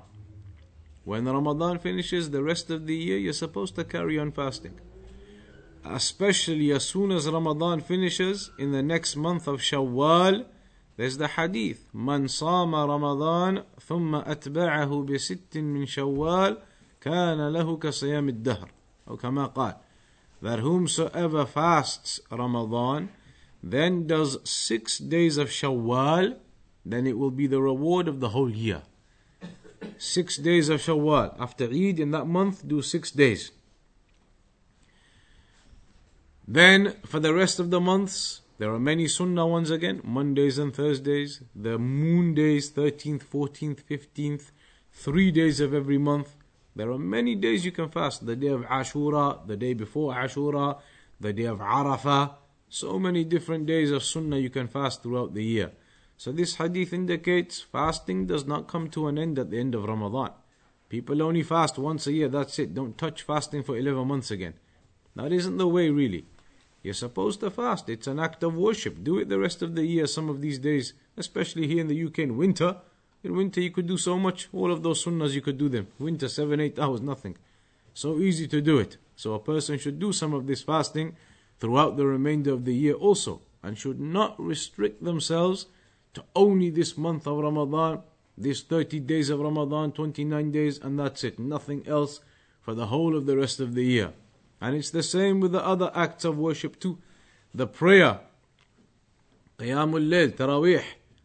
When 1.06 1.26
Ramadan 1.26 1.80
finishes, 1.80 2.32
the 2.32 2.43
rest 2.43 2.70
of 2.70 2.86
the 2.86 2.96
year 2.96 3.17
you're 3.17 3.34
supposed 3.34 3.76
to 3.76 3.84
carry 3.84 4.20
on 4.20 4.32
fasting. 4.32 4.80
Especially 5.86 6.72
as 6.72 6.86
soon 6.86 7.12
as 7.12 7.30
Ramadan 7.30 7.80
finishes, 7.82 8.52
in 8.60 8.72
the 8.72 8.84
next 8.84 9.15
month 9.15 9.48
of 9.48 9.62
Shawwal, 9.62 10.46
there's 10.98 11.17
the 11.17 11.28
hadith 11.28 11.86
من 11.93 12.28
صام 12.28 12.76
رمضان 12.76 13.63
ثم 13.80 14.15
أتبعه 14.15 15.06
بست 15.06 15.58
من 15.58 15.86
شوال 15.86 16.58
كان 17.02 17.48
له 17.50 17.78
كصيام 17.78 18.30
الدهر 18.30 18.70
أو 19.08 19.17
كما 19.17 19.46
قال 19.46 19.76
that 20.42 20.59
whomsoever 20.59 21.46
fasts 21.46 22.20
Ramadan 22.31 23.09
then 23.62 24.07
does 24.07 24.38
six 24.44 24.98
days 24.98 25.38
of 25.38 25.48
Shawwal 25.48 26.37
then 26.85 27.07
it 27.07 27.16
will 27.16 27.31
be 27.31 27.46
the 27.46 27.62
reward 27.62 28.09
of 28.09 28.18
the 28.20 28.31
whole 28.31 28.50
year. 28.50 28.83
Six 29.98 30.37
days 30.37 30.68
of 30.68 30.81
Shawwal. 30.81 31.37
After 31.38 31.66
Eid 31.66 32.00
in 32.00 32.11
that 32.11 32.26
month 32.26 32.66
do 32.66 32.83
six 32.83 33.11
days. 33.12 33.52
Then 36.46 36.96
for 37.07 37.20
the 37.20 37.33
rest 37.33 37.61
of 37.61 37.70
the 37.70 37.81
months 37.81 38.40
there 38.59 38.72
are 38.72 38.78
many 38.78 39.09
Sunnah 39.09 39.46
ones 39.46 39.70
again, 39.70 40.00
Mondays 40.05 40.59
and 40.59 40.74
Thursdays, 40.74 41.42
the 41.55 41.78
moon 41.78 42.35
days, 42.35 42.70
13th, 42.70 43.24
14th, 43.24 43.83
15th, 43.83 44.50
three 44.92 45.33
days 45.33 45.59
of 45.59 45.74
every 45.74 45.98
month. 45.98 46.37
There 46.75 46.91
are 46.91 46.99
many 46.99 47.35
days 47.35 47.65
you 47.65 47.73
can 47.73 47.89
fast. 47.89 48.25
The 48.25 48.37
day 48.37 48.49
of 48.49 48.63
Ashura, 48.63 49.47
the 49.47 49.57
day 49.57 49.75
before 49.75 50.15
Ashura, 50.15 50.79
the 51.21 51.33
day 51.33 51.45
of 51.45 51.59
Arafah. 51.59 52.35
So 52.69 52.99
many 52.99 53.25
different 53.25 53.67
days 53.67 53.91
of 53.91 54.03
Sunnah 54.03 54.39
you 54.39 54.49
can 54.49 54.69
fast 54.69 55.03
throughout 55.03 55.35
the 55.35 55.45
year. 55.45 55.73
So 56.17 56.33
this 56.33 56.55
hadith 56.57 56.93
indicates 56.93 57.61
fasting 57.61 58.27
does 58.27 58.47
not 58.47 58.69
come 58.69 58.89
to 58.91 59.09
an 59.09 59.19
end 59.19 59.39
at 59.39 59.51
the 59.51 59.59
end 59.59 59.75
of 59.75 59.85
Ramadan. 59.85 60.31
People 60.89 61.23
only 61.23 61.43
fast 61.43 61.79
once 61.79 62.07
a 62.07 62.13
year, 62.13 62.29
that's 62.29 62.59
it. 62.59 62.75
Don't 62.75 62.97
touch 62.97 63.23
fasting 63.23 63.63
for 63.63 63.77
11 63.77 64.07
months 64.07 64.31
again. 64.31 64.55
That 65.17 65.33
isn't 65.33 65.57
the 65.57 65.69
way 65.69 65.91
really. 65.91 66.27
You're 66.83 66.95
supposed 66.95 67.41
to 67.41 67.51
fast. 67.51 67.89
It's 67.89 68.07
an 68.07 68.19
act 68.19 68.43
of 68.43 68.57
worship. 68.57 69.03
Do 69.03 69.19
it 69.19 69.29
the 69.29 69.39
rest 69.39 69.63
of 69.63 69.75
the 69.75 69.85
year, 69.85 70.07
some 70.07 70.29
of 70.29 70.41
these 70.41 70.59
days, 70.59 70.95
especially 71.17 71.67
here 71.67 71.81
in 71.81 71.89
the 71.89 72.05
UK 72.05 72.21
in 72.21 72.37
winter. 72.37 72.77
In 73.25 73.37
winter, 73.37 73.61
you 73.61 73.71
could 73.71 73.87
do 73.87 73.97
so 73.97 74.19
much. 74.19 74.49
All 74.53 74.73
of 74.73 74.83
those 74.83 75.05
sunnahs, 75.05 75.33
you 75.33 75.41
could 75.41 75.59
do 75.59 75.69
them. 75.69 75.87
Winter, 75.99 76.29
seven, 76.29 76.61
eight 76.61 76.79
hours, 76.79 77.01
nothing. 77.01 77.37
So 77.95 78.19
easy 78.19 78.49
to 78.49 78.61
do 78.61 78.79
it. 78.79 78.97
So 79.17 79.35
a 79.35 79.39
person 79.39 79.79
should 79.79 79.99
do 79.99 80.13
some 80.13 80.35
of 80.35 80.47
this 80.47 80.63
fasting 80.63 81.15
throughout 81.61 81.97
the 81.97 82.07
remainder 82.07 82.53
of 82.53 82.65
the 82.65 82.75
year 82.75 82.95
also, 82.95 83.41
and 83.63 83.79
should 83.79 84.01
not 84.01 84.35
restrict 84.43 85.05
themselves 85.05 85.67
to 86.15 86.25
only 86.35 86.71
this 86.71 86.99
month 86.99 87.27
of 87.27 87.39
Ramadan, 87.39 88.03
these 88.37 88.63
30 88.63 89.01
days 89.01 89.31
of 89.31 89.41
Ramadan, 89.41 89.93
29 89.93 90.51
days, 90.51 90.79
and 90.79 90.99
that's 90.99 91.23
it. 91.23 91.39
Nothing 91.39 91.87
else 91.87 92.21
for 92.61 92.75
the 92.75 92.87
whole 92.87 93.17
of 93.17 93.27
the 93.27 93.37
rest 93.37 93.61
of 93.61 93.75
the 93.75 93.85
year. 93.85 94.13
And 94.61 94.77
it's 94.77 94.91
the 94.91 95.03
same 95.03 95.41
with 95.41 95.53
the 95.53 95.65
other 95.65 95.91
acts 95.95 96.25
of 96.25 96.39
worship 96.39 96.81
too. 96.81 96.99
The 97.55 97.67
prayer, 97.67 98.21
Qiyamul 99.59 100.09
Layl, 100.09 100.33
Taraweeh. 100.33 100.85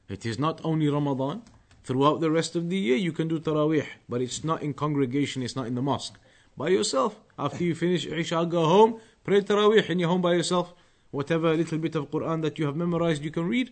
It 0.10 0.26
is 0.26 0.38
not 0.38 0.62
only 0.64 0.88
Ramadan. 0.90 1.42
Throughout 1.88 2.20
the 2.20 2.30
rest 2.30 2.58
of 2.58 2.68
the 2.70 2.76
year, 2.76 2.98
you 2.98 3.14
can 3.14 3.30
do 3.30 3.40
Taraweeh, 3.40 3.88
but 4.10 4.20
it's 4.22 4.44
not 4.44 4.62
in 4.62 4.74
congregation, 4.74 5.42
it's 5.42 5.56
not 5.56 5.68
in 5.68 5.76
the 5.76 5.82
mosque. 5.82 6.20
By 6.58 6.68
yourself. 6.68 7.16
After 7.40 7.64
you 7.64 7.76
finish 7.76 8.06
Isha, 8.06 8.46
go 8.46 8.66
home, 8.66 9.00
pray 9.24 9.40
Taraweeh 9.40 9.90
in 9.90 10.00
your 10.00 10.10
home 10.10 10.22
by 10.22 10.34
yourself. 10.34 10.74
Whatever 11.12 11.56
little 11.56 11.78
bit 11.78 11.96
of 11.96 12.12
Quran 12.12 12.42
that 12.42 12.60
you 12.60 12.66
have 12.66 12.76
memorized, 12.76 13.24
you 13.24 13.32
can 13.32 13.48
read. 13.48 13.72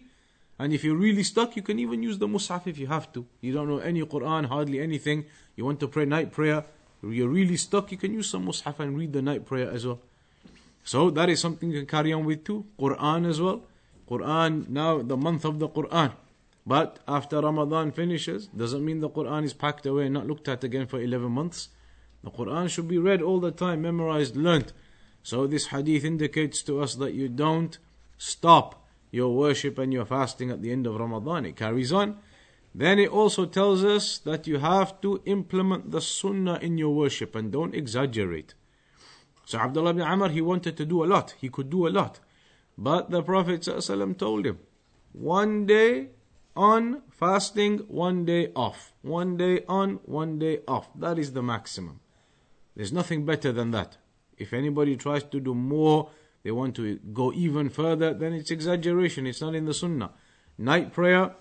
And 0.57 0.71
if 0.71 0.85
you're 0.85 0.95
really 0.95 1.23
stuck, 1.23 1.57
you 1.57 1.61
can 1.61 1.77
even 1.77 2.01
use 2.01 2.17
the 2.17 2.27
Mus'haf 2.27 2.65
if 2.67 2.77
you 2.77 2.87
have 2.87 3.11
to. 3.11 3.25
You 3.41 3.51
don't 3.51 3.67
know 3.67 3.79
any 3.79 4.01
Quran, 4.03 4.45
hardly 4.45 4.79
anything. 4.79 5.25
You 5.57 5.65
want 5.65 5.81
to 5.81 5.89
pray 5.89 6.05
night 6.05 6.31
prayer, 6.31 6.63
you're 7.03 7.29
really 7.29 7.57
stuck, 7.57 7.91
you 7.91 7.97
can 7.97 8.13
use 8.13 8.29
some 8.29 8.45
mushaf 8.47 8.79
and 8.79 8.97
read 8.97 9.13
the 9.13 9.21
night 9.21 9.45
prayer 9.45 9.69
as 9.69 9.85
well. 9.85 9.99
So 10.83 11.09
that 11.11 11.29
is 11.29 11.39
something 11.39 11.69
you 11.71 11.79
can 11.79 11.87
carry 11.87 12.13
on 12.13 12.25
with 12.25 12.43
too. 12.43 12.65
Quran 12.79 13.27
as 13.27 13.41
well. 13.41 13.63
Quran 14.09 14.69
now 14.69 15.01
the 15.01 15.17
month 15.17 15.45
of 15.45 15.59
the 15.59 15.67
Quran. 15.67 16.11
But 16.65 16.99
after 17.07 17.41
Ramadan 17.41 17.91
finishes, 17.91 18.47
doesn't 18.47 18.83
mean 18.83 18.99
the 18.99 19.09
Quran 19.09 19.43
is 19.43 19.53
packed 19.53 19.85
away 19.85 20.05
and 20.05 20.13
not 20.13 20.27
looked 20.27 20.47
at 20.47 20.63
again 20.63 20.87
for 20.87 20.99
11 20.99 21.31
months. 21.31 21.69
The 22.23 22.31
Quran 22.31 22.69
should 22.69 22.87
be 22.87 22.97
read 22.97 23.21
all 23.21 23.39
the 23.39 23.51
time, 23.51 23.83
memorized, 23.83 24.35
learnt. 24.35 24.73
So 25.21 25.45
this 25.45 25.67
hadith 25.67 26.03
indicates 26.03 26.63
to 26.63 26.81
us 26.81 26.95
that 26.95 27.13
you 27.13 27.29
don't 27.29 27.77
stop 28.17 28.83
your 29.11 29.35
worship 29.35 29.77
and 29.77 29.93
your 29.93 30.05
fasting 30.05 30.49
at 30.49 30.63
the 30.63 30.71
end 30.71 30.87
of 30.87 30.95
Ramadan. 30.95 31.45
It 31.45 31.55
carries 31.55 31.93
on. 31.93 32.17
Then 32.73 32.99
it 32.99 33.09
also 33.09 33.45
tells 33.45 33.85
us 33.85 34.17
that 34.19 34.47
you 34.47 34.57
have 34.57 34.99
to 35.01 35.21
implement 35.25 35.91
the 35.91 36.01
sunnah 36.01 36.57
in 36.61 36.77
your 36.77 36.93
worship 36.93 37.35
and 37.35 37.51
don't 37.51 37.75
exaggerate. 37.75 38.55
So 39.45 39.59
Abdullah 39.59 39.91
ibn 39.91 40.01
Amr, 40.01 40.29
he 40.29 40.41
wanted 40.41 40.75
to 40.77 40.85
do 40.85 41.03
a 41.03 41.05
lot. 41.05 41.35
He 41.39 41.49
could 41.49 41.69
do 41.69 41.87
a 41.87 41.89
lot. 41.89 42.19
But 42.77 43.11
the 43.11 43.21
Prophet 43.21 43.61
told 44.17 44.45
him, 44.45 44.59
one 45.13 45.65
day 45.65 46.09
on 46.55 47.01
fasting, 47.09 47.79
one 47.87 48.25
day 48.25 48.51
off. 48.55 48.93
One 49.01 49.37
day 49.37 49.63
on, 49.67 49.99
one 50.05 50.39
day 50.39 50.59
off. 50.67 50.89
That 50.97 51.19
is 51.19 51.33
the 51.33 51.43
maximum. 51.43 51.99
There's 52.75 52.93
nothing 52.93 53.25
better 53.25 53.51
than 53.51 53.71
that. 53.71 53.97
If 54.37 54.53
anybody 54.53 54.95
tries 54.95 55.23
to 55.23 55.39
do 55.39 55.53
more, 55.53 56.09
they 56.43 56.51
want 56.51 56.75
to 56.75 56.97
go 57.13 57.33
even 57.33 57.69
further, 57.69 58.13
then 58.13 58.33
it's 58.33 58.51
exaggeration. 58.51 59.25
It's 59.25 59.41
not 59.41 59.55
in 59.55 59.65
the 59.65 59.73
sunnah. 59.73 60.11
Night 60.57 60.93
prayer, 60.93 61.35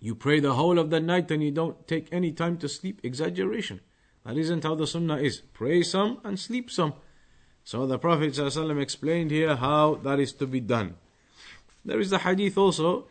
you 0.00 0.14
pray 0.14 0.40
the 0.40 0.54
whole 0.54 0.78
of 0.78 0.90
the 0.90 1.00
night 1.00 1.30
and 1.30 1.42
you 1.42 1.50
don't 1.50 1.86
take 1.86 2.08
any 2.12 2.32
time 2.32 2.58
to 2.58 2.68
sleep. 2.68 3.00
Exaggeration. 3.02 3.80
That 4.24 4.36
isn't 4.36 4.64
how 4.64 4.74
the 4.74 4.86
sunnah 4.86 5.18
is. 5.18 5.40
Pray 5.52 5.82
some 5.82 6.20
and 6.24 6.38
sleep 6.38 6.70
some. 6.70 6.94
So 7.62 7.86
the 7.86 7.98
Prophet 7.98 8.32
ﷺ 8.32 8.80
explained 8.80 9.30
here 9.30 9.56
how 9.56 9.94
that 9.96 10.20
is 10.20 10.32
to 10.34 10.46
be 10.46 10.60
done. 10.60 10.96
There 11.84 12.00
is 12.00 12.10
the 12.10 12.18
hadith 12.18 12.58
also 12.58 13.06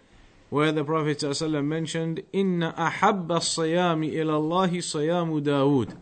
where 0.52 0.72
the 0.72 0.84
Prophet 0.84 1.18
ﷺ 1.18 1.64
mentioned, 1.64 2.24
إن 2.34 2.62
أحب 2.62 3.32
الصيام 3.32 4.02
إلى 4.02 4.36
الله 4.36 4.80
صيام 4.80 5.38
داود 5.38 5.94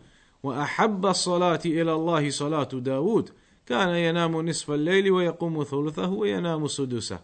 وأحب 0.43 1.05
الصلاة 1.05 1.59
إلى 1.65 1.93
الله 1.93 2.29
صلاة 2.29 2.69
داود 2.73 3.29
كان 3.65 3.89
ينام 3.89 4.49
نصف 4.49 4.71
الليل 4.71 5.11
ويقوم 5.11 5.63
ثلثه 5.63 6.09
وينام 6.09 6.67
سدسه 6.67 7.19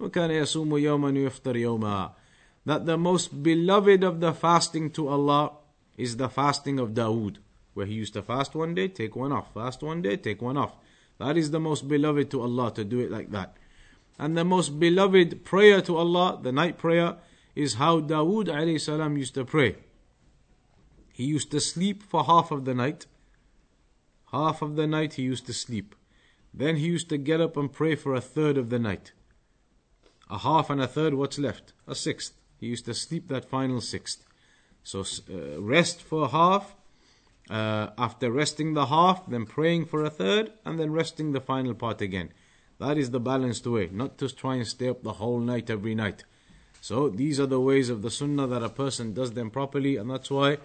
وكان 0.00 0.30
يصوم 0.30 0.76
يوما 0.76 1.08
ويفطر 1.08 1.56
يوما 1.56 2.10
that 2.66 2.84
the 2.84 2.98
most 2.98 3.42
beloved 3.42 4.02
of 4.02 4.20
the 4.20 4.32
fasting 4.32 4.90
to 4.90 5.08
Allah 5.08 5.52
is 5.96 6.16
the 6.16 6.28
fasting 6.28 6.78
of 6.80 6.90
Dawood, 6.90 7.36
where 7.74 7.86
he 7.86 7.94
used 7.94 8.12
to 8.14 8.22
fast 8.22 8.54
one 8.54 8.74
day, 8.74 8.88
take 8.88 9.14
one 9.14 9.32
off, 9.32 9.54
fast 9.54 9.82
one 9.82 10.02
day, 10.02 10.16
take 10.16 10.42
one 10.42 10.56
off. 10.56 10.74
That 11.18 11.36
is 11.36 11.52
the 11.52 11.60
most 11.60 11.88
beloved 11.88 12.28
to 12.32 12.42
Allah 12.42 12.74
to 12.74 12.84
do 12.84 12.98
it 13.00 13.10
like 13.10 13.30
that. 13.30 13.56
And 14.17 14.37
the 14.37 14.45
most 14.45 14.79
beloved 14.79 15.43
prayer 15.43 15.81
to 15.81 15.97
Allah, 15.97 16.39
the 16.41 16.51
night 16.51 16.77
prayer, 16.77 17.17
is 17.55 17.75
how 17.75 17.99
Dawood 17.99 18.79
salam 18.79 19.17
used 19.17 19.33
to 19.35 19.45
pray. 19.45 19.75
He 21.11 21.25
used 21.25 21.51
to 21.51 21.59
sleep 21.59 22.03
for 22.03 22.23
half 22.23 22.51
of 22.51 22.65
the 22.65 22.73
night. 22.73 23.05
Half 24.31 24.61
of 24.61 24.75
the 24.75 24.87
night 24.87 25.15
he 25.15 25.23
used 25.23 25.45
to 25.47 25.53
sleep. 25.53 25.95
Then 26.53 26.77
he 26.77 26.87
used 26.87 27.09
to 27.09 27.17
get 27.17 27.41
up 27.41 27.57
and 27.57 27.71
pray 27.71 27.95
for 27.95 28.13
a 28.13 28.21
third 28.21 28.57
of 28.57 28.69
the 28.69 28.79
night. 28.79 29.11
A 30.29 30.39
half 30.39 30.69
and 30.69 30.81
a 30.81 30.87
third, 30.87 31.13
what's 31.13 31.37
left? 31.37 31.73
A 31.87 31.95
sixth. 31.95 32.33
He 32.57 32.67
used 32.67 32.85
to 32.85 32.93
sleep 32.93 33.27
that 33.27 33.49
final 33.49 33.81
sixth. 33.81 34.23
So 34.83 35.01
uh, 35.01 35.61
rest 35.61 36.01
for 36.01 36.29
half, 36.29 36.75
uh, 37.49 37.89
after 37.97 38.31
resting 38.31 38.73
the 38.73 38.85
half, 38.85 39.27
then 39.27 39.45
praying 39.45 39.85
for 39.85 40.03
a 40.03 40.09
third, 40.09 40.53
and 40.65 40.79
then 40.79 40.91
resting 40.91 41.33
the 41.33 41.41
final 41.41 41.73
part 41.73 42.01
again. 42.01 42.31
That 42.81 42.97
is 42.97 43.11
the 43.11 43.19
balanced 43.19 43.67
way, 43.67 43.89
not 43.91 44.17
to 44.17 44.27
try 44.27 44.55
and 44.55 44.65
stay 44.65 44.89
up 44.89 45.03
the 45.03 45.13
whole 45.21 45.39
night 45.39 45.69
every 45.69 45.93
night. 45.93 46.23
So 46.81 47.09
these 47.09 47.39
are 47.39 47.45
the 47.45 47.59
ways 47.59 47.91
of 47.91 48.01
the 48.01 48.09
sunnah 48.09 48.47
that 48.47 48.63
a 48.63 48.69
person 48.69 49.13
does 49.13 49.33
them 49.33 49.51
properly, 49.51 49.97
and 49.97 50.09
that's 50.09 50.31
why 50.31 50.57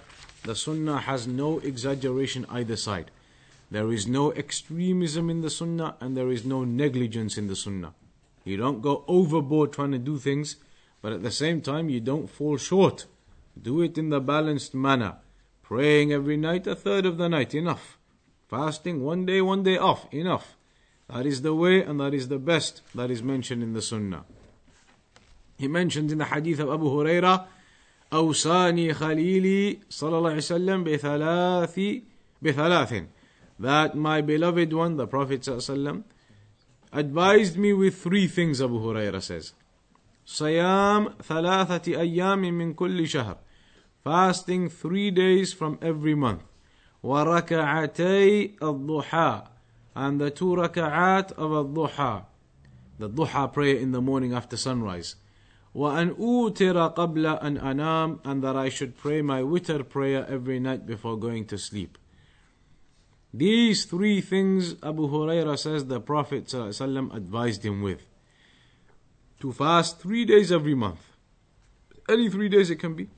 the 0.43 0.55
sunnah 0.55 1.01
has 1.01 1.27
no 1.27 1.59
exaggeration 1.59 2.47
either 2.49 2.77
side. 2.77 3.11
There 3.71 3.93
is 3.93 4.07
no 4.07 4.33
extremism 4.33 5.29
in 5.29 5.43
the 5.43 5.51
sunnah 5.51 5.97
and 6.01 6.17
there 6.17 6.31
is 6.31 6.47
no 6.47 6.65
negligence 6.65 7.37
in 7.37 7.49
the 7.49 7.57
sunnah. 7.57 7.93
You 8.45 8.57
don't 8.57 8.81
go 8.81 9.05
overboard 9.07 9.75
trying 9.75 9.93
to 9.93 9.99
do 9.99 10.17
things, 10.17 10.57
but 11.03 11.13
at 11.13 11.23
the 11.23 11.31
same 11.31 11.61
time, 11.61 11.91
you 11.91 12.01
don't 12.01 12.31
fall 12.31 12.57
short. 12.57 13.05
Do 13.61 13.83
it 13.83 13.99
in 13.99 14.09
the 14.09 14.21
balanced 14.21 14.75
manner. 14.75 15.17
Praying 15.63 16.15
every 16.15 16.39
night, 16.39 16.67
a 16.67 16.75
third 16.75 17.05
of 17.05 17.19
the 17.19 17.29
night, 17.29 17.55
enough. 17.55 17.99
Fasting 18.49 19.05
one 19.05 19.27
day, 19.27 19.43
one 19.43 19.63
day 19.63 19.77
off, 19.77 20.07
enough. 20.15 20.57
That 21.08 21.26
is 21.26 21.42
the 21.42 21.54
way 21.54 21.84
and 21.84 22.00
that 22.00 22.14
is 22.14 22.28
the 22.28 22.40
best 22.40 22.82
that 22.96 23.12
is 23.12 23.22
mentioned 23.22 23.64
in 23.64 23.74
the 23.74 23.82
Sunnah. 23.82 24.24
He 25.58 25.68
mentions 25.68 26.12
in 26.12 26.18
the 26.18 26.26
hadith 26.26 26.60
of 26.60 26.70
Abu 26.70 26.86
Huraira, 26.86 27.46
أوصاني 28.14 28.94
خليلي 28.94 29.80
صلى 29.90 30.18
الله 30.18 30.30
عليه 30.30 30.38
وسلم 30.38 30.84
بثلاث 30.84 32.02
بثلاث 32.42 33.08
that 33.60 33.96
my 33.96 34.22
beloved 34.22 34.74
one, 34.74 34.98
the 34.98 35.06
Prophet 35.06 35.42
ﷺ, 35.42 36.04
advised 36.92 37.58
me 37.58 37.74
with 37.74 38.02
three 38.02 38.28
things, 38.28 38.62
Abu 38.62 38.80
Huraira 38.80 39.22
says. 39.22 39.54
صيام 40.26 41.10
ثلاثة 41.24 42.00
أيام 42.00 42.42
من 42.42 42.74
كل 42.74 43.08
شهر 43.08 43.38
fasting 44.04 44.70
three 44.70 45.12
days 45.12 45.54
from 45.54 45.78
every 45.82 46.16
month 46.16 46.42
وركعتي 47.04 48.56
الضحى 48.62 49.44
and 49.96 50.20
the 50.20 50.32
two 50.32 50.56
raka'at 50.56 51.32
of 51.34 51.52
الضحى 51.52 52.26
the 53.00 53.10
duha 53.10 53.52
prayer 53.52 53.76
in 53.76 53.92
the 53.92 54.02
morning 54.02 54.34
after 54.34 54.58
sunrise 54.58 55.16
وأن 55.74 56.16
أوتر 56.18 56.96
قبل 56.96 57.40
أن 57.42 57.58
أنام 57.58 58.20
and 58.26 58.44
that 58.44 58.56
I 58.56 58.70
should 58.70 58.98
pray 58.98 59.22
my 59.22 59.42
witr 59.42 59.88
prayer 59.88 60.26
every 60.30 60.60
night 60.60 60.86
before 60.86 61.18
going 61.18 61.46
to 61.48 61.58
sleep 61.58 61.98
these 63.34 63.86
three 63.86 64.20
things 64.20 64.76
Abu 64.84 65.08
Huraira 65.08 65.58
says 65.58 65.86
the 65.86 66.02
Prophet 66.02 66.46
ﷺ 66.48 67.16
advised 67.16 67.66
him 67.66 67.82
with 67.82 68.06
to 69.42 69.52
fast 69.52 70.00
three 70.00 70.24
days 70.24 70.52
every 70.52 70.76
month. 70.76 71.00
Any 72.08 72.30
three 72.30 72.48
days 72.48 72.70
it 72.70 72.76
can 72.76 72.94
be. 72.94 73.10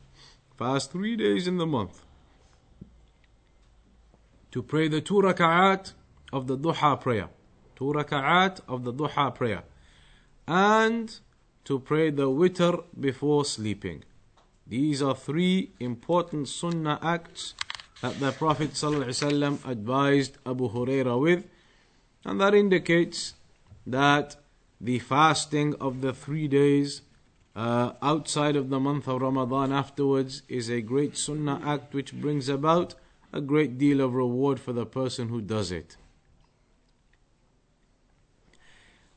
Fast 0.57 0.91
three 0.91 1.17
days 1.17 1.47
in 1.47 1.57
the 1.57 1.65
month. 1.65 2.05
To 4.51 4.63
pray 4.63 4.87
the 4.87 5.01
two 5.01 5.15
raka'at 5.15 5.93
of 6.32 6.46
the 6.46 6.56
duha 6.56 7.00
prayer. 7.00 7.28
Two 7.76 7.92
raka'at 7.92 8.60
of 8.68 8.84
the 8.84 8.92
duha 8.92 9.34
prayer. 9.34 9.62
And 10.46 11.18
to 11.64 11.78
pray 11.78 12.10
the 12.10 12.28
witr 12.28 12.84
before 12.98 13.44
sleeping. 13.44 14.04
These 14.66 15.02
are 15.02 15.14
three 15.14 15.72
important 15.80 16.48
sunnah 16.48 16.98
acts 17.02 17.54
that 18.02 18.20
the 18.20 18.32
Prophet 18.32 18.72
ﷺ 18.72 19.66
advised 19.68 20.38
Abu 20.46 20.70
Huraira 20.70 21.20
with. 21.20 21.46
And 22.24 22.40
that 22.40 22.54
indicates 22.54 23.34
that 23.86 24.36
the 24.80 24.98
fasting 24.98 25.74
of 25.80 26.00
the 26.00 26.12
three 26.12 26.48
days 26.48 27.02
uh, 27.56 27.92
outside 28.02 28.54
of 28.54 28.68
the 28.68 28.78
month 28.78 29.08
of 29.08 29.20
Ramadan 29.20 29.72
afterwards 29.72 30.42
is 30.48 30.70
a 30.70 30.80
great 30.80 31.16
sunnah 31.16 31.60
act 31.64 31.92
which 31.92 32.12
brings 32.12 32.48
about 32.48 32.94
a 33.32 33.40
great 33.40 33.78
deal 33.78 34.00
of 34.00 34.14
reward 34.14 34.60
for 34.60 34.72
the 34.72 34.86
person 34.86 35.28
who 35.28 35.40
does 35.40 35.72
it. 35.72 35.96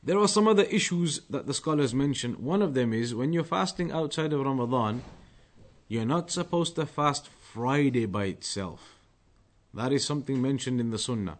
There 0.03 0.19
are 0.19 0.27
some 0.27 0.47
other 0.47 0.63
issues 0.63 1.21
that 1.29 1.47
the 1.47 1.53
scholars 1.53 1.93
mention. 1.93 2.43
One 2.43 2.61
of 2.61 2.73
them 2.73 2.93
is 2.93 3.13
when 3.13 3.33
you're 3.33 3.43
fasting 3.43 3.91
outside 3.91 4.31
of 4.31 4.41
Ramadan, 4.41 5.03
you're 5.87 6.05
not 6.05 6.31
supposed 6.31 6.75
to 6.75 6.85
fast 6.85 7.27
Friday 7.27 8.05
by 8.05 8.25
itself. 8.25 8.95
That 9.73 9.91
is 9.91 10.05
something 10.05 10.41
mentioned 10.41 10.79
in 10.79 10.91
the 10.91 10.99
Sunnah. 10.99 11.37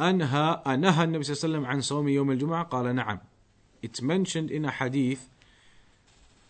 أنهى 0.00 0.62
أنهى 0.66 1.04
النبي 1.04 1.22
صلى 1.22 1.34
الله 1.34 1.38
عليه 1.38 1.46
وسلم 1.46 1.66
عن 1.66 1.80
صوم 1.80 2.08
يوم 2.08 2.30
الجمعة 2.30 2.64
قال 2.64 2.94
نعم 2.94 3.20
it's 3.80 4.02
mentioned 4.02 4.50
in 4.50 4.64
a 4.64 4.70
hadith 4.70 5.28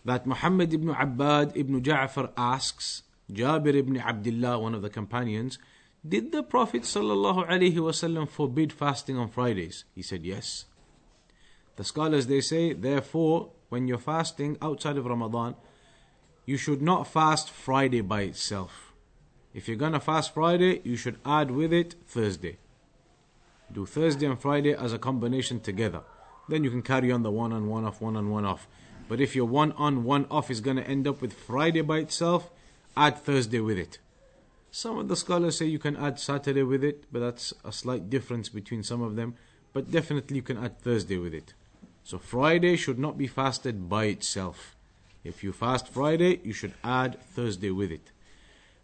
that 0.05 0.25
Muhammad 0.25 0.73
ibn 0.73 0.89
Abbad 0.91 1.53
ibn 1.57 1.83
Ja'far 1.83 2.31
asks 2.37 3.03
Jabir 3.33 3.75
ibn 3.75 3.99
Abdullah, 3.99 4.59
one 4.59 4.75
of 4.75 4.83
the 4.83 4.91
companions, 4.91 5.59
did 6.07 6.31
the 6.31 6.43
Prophet 6.43 6.83
ﷺ 6.83 8.29
forbid 8.29 8.73
fasting 8.73 9.17
on 9.17 9.29
Fridays? 9.29 9.85
He 9.95 10.03
said 10.03 10.25
yes. 10.25 10.67
The 11.80 11.84
scholars 11.84 12.28
they 12.28 12.42
say, 12.42 12.74
therefore, 12.74 13.50
when 13.70 13.88
you're 13.88 13.98
fasting 13.98 14.58
outside 14.62 14.98
of 14.98 15.06
Ramadan, 15.06 15.56
you 16.46 16.58
should 16.58 16.82
not 16.82 17.08
fast 17.08 17.50
Friday 17.50 18.02
by 18.02 18.22
itself. 18.22 18.94
If 19.54 19.68
you're 19.68 19.78
gonna 19.78 20.00
fast 20.00 20.36
Friday, 20.36 20.82
you 20.84 20.96
should 20.96 21.18
add 21.26 21.50
with 21.50 21.74
it 21.74 21.96
Thursday. 22.06 22.58
Do 23.72 23.86
Thursday 23.86 24.28
and 24.28 24.40
Friday 24.40 24.74
as 24.74 24.94
a 24.94 25.00
combination 25.00 25.60
together 25.60 26.04
then 26.50 26.64
you 26.64 26.70
can 26.70 26.82
carry 26.82 27.12
on 27.12 27.24
the 27.24 27.32
one 27.32 27.54
on 27.54 27.68
one 27.70 27.86
off, 27.86 28.02
one 28.02 28.18
on 28.18 28.30
one 28.30 28.46
off. 28.46 28.68
But 29.08 29.22
if 29.22 29.36
your 29.36 29.46
one 29.46 29.72
on 29.74 30.04
one 30.04 30.26
off 30.30 30.52
is 30.52 30.62
to 30.62 30.70
end 30.72 31.08
up 31.08 31.22
with 31.22 31.34
Friday 31.34 31.82
by 31.82 32.00
itself, 32.00 32.50
add 32.98 33.18
Thursday 33.18 33.60
with 33.60 33.78
it. 33.78 34.00
Some 34.72 34.98
of 35.00 35.08
the 35.08 35.16
scholars 35.16 35.58
say 35.58 35.66
you 35.66 35.80
can 35.80 35.96
add 35.96 36.20
Saturday 36.20 36.64
with 36.64 36.84
it, 36.84 37.06
but 37.12 37.20
that's 37.20 37.54
a 37.64 37.72
slight 37.72 38.10
difference 38.10 38.50
between 38.50 38.84
some 38.84 39.02
of 39.02 39.16
them. 39.16 39.36
But 39.74 39.90
definitely 39.90 40.38
you 40.38 40.44
can 40.44 40.58
add 40.58 40.80
Thursday 40.80 41.18
with 41.18 41.34
it. 41.34 41.54
So 42.10 42.18
Friday 42.18 42.76
should 42.76 42.98
not 42.98 43.20
be 43.20 43.28
fasted 43.28 43.88
by 43.88 44.06
itself. 44.06 44.76
If 45.24 45.44
you 45.44 45.52
fast 45.54 45.88
Friday, 45.88 46.40
you 46.44 46.54
should 46.54 46.74
add 46.84 47.22
Thursday 47.36 47.70
with 47.70 47.92
it. 47.92 48.10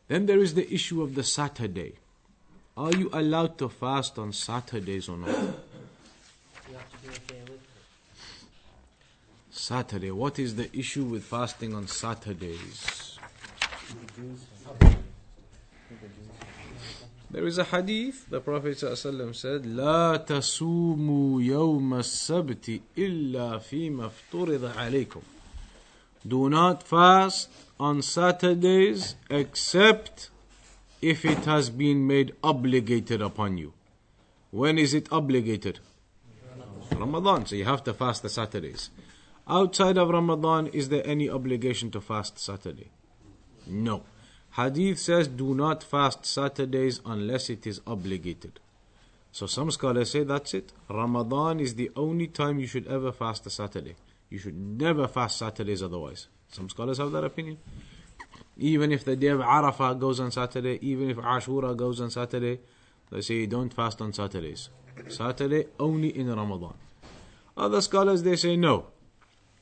Then 0.08 0.28
there 0.28 0.38
is 0.38 0.54
the 0.54 0.72
issue 0.72 1.02
of 1.02 1.16
the 1.16 1.24
Saturday. 1.24 1.94
Are 2.78 2.94
you 2.94 3.10
allowed 3.12 3.58
to 3.58 3.68
fast 3.68 4.20
on 4.20 4.32
Saturdays 4.32 5.10
or 5.10 5.18
not? 5.18 5.36
Saturday. 9.50 10.12
What 10.12 10.38
is 10.38 10.56
the 10.56 10.70
issue 10.78 11.06
with 11.06 11.24
fasting 11.24 11.74
on 11.74 11.88
Saturdays? 11.88 13.18
There 17.35 17.47
is 17.47 17.59
a 17.59 17.65
hadith, 17.65 18.29
the 18.29 18.41
Prophet 18.41 18.77
ﷺ 18.77 19.37
said, 19.37 19.63
لا 19.63 20.17
تصوموا 20.27 21.43
يوم 21.43 21.95
السبت 21.95 22.81
إلا 22.99 23.59
فيما 23.59 24.07
افترض 24.07 24.65
عليكم. 24.65 25.21
Do 26.27 26.49
not 26.51 26.83
fast 26.83 27.49
on 27.79 28.03
Saturdays 28.03 29.15
except 29.31 30.31
if 31.01 31.25
it 31.25 31.45
has 31.45 31.71
been 31.71 32.07
made 32.07 32.35
obligated 32.43 33.23
upon 33.23 33.59
you. 33.59 33.73
When 34.51 34.77
is 34.77 34.93
it 34.93 35.09
obligated? 35.13 35.79
Ramadan. 36.93 37.47
So 37.47 37.55
you 37.55 37.65
have 37.65 37.85
to 37.85 37.95
fast 37.95 38.23
the 38.23 38.29
Saturdays. 38.29 38.91
Outside 39.49 39.97
of 39.97 40.11
Ramadan, 40.11 40.67
is 40.67 40.89
there 40.89 41.07
any 41.07 41.31
obligation 41.31 41.91
to 41.93 42.01
fast 42.01 42.39
Saturday? 42.39 42.91
No. 43.67 44.03
Hadith 44.56 45.00
says 45.00 45.28
do 45.28 45.54
not 45.54 45.84
fast 45.84 46.26
Saturdays 46.26 47.02
unless 47.06 47.50
it 47.50 47.68
is 47.68 47.82
obligated. 47.86 48.60
So 49.34 49.48
some 49.48 49.70
scholars 49.70 50.12
say 50.12 50.24
that's 50.24 50.54
it. 50.54 50.72
Ramadan 50.90 51.60
is 51.60 51.76
the 51.76 51.92
only 51.96 52.28
time 52.28 52.60
you 52.60 52.68
should 52.68 52.88
ever 52.88 53.12
fast 53.12 53.46
a 53.46 53.50
Saturday. 53.50 53.96
You 54.30 54.40
should 54.40 54.56
never 54.56 55.10
fast 55.10 55.38
Saturdays 55.40 55.84
otherwise. 55.84 56.28
Some 56.50 56.70
scholars 56.70 57.00
have 57.00 57.12
that 57.12 57.26
opinion. 57.26 57.58
Even 58.58 58.94
if 58.94 59.04
the 59.04 59.18
day 59.18 59.28
of 59.28 59.42
Arafah 59.42 60.00
goes 60.00 60.22
on 60.22 60.32
Saturday, 60.32 60.80
even 60.82 61.10
if 61.10 61.18
Ashura 61.18 61.76
goes 61.76 62.00
on 62.00 62.10
Saturday, 62.10 62.62
they 63.12 63.20
say 63.20 63.46
don't 63.46 63.74
fast 63.74 64.00
on 64.02 64.14
Saturdays. 64.14 64.70
Saturday 65.10 65.66
only 65.78 66.18
in 66.18 66.34
Ramadan. 66.34 66.76
Other 67.58 67.82
scholars 67.82 68.24
they 68.24 68.38
say 68.38 68.56
no. 68.56 68.88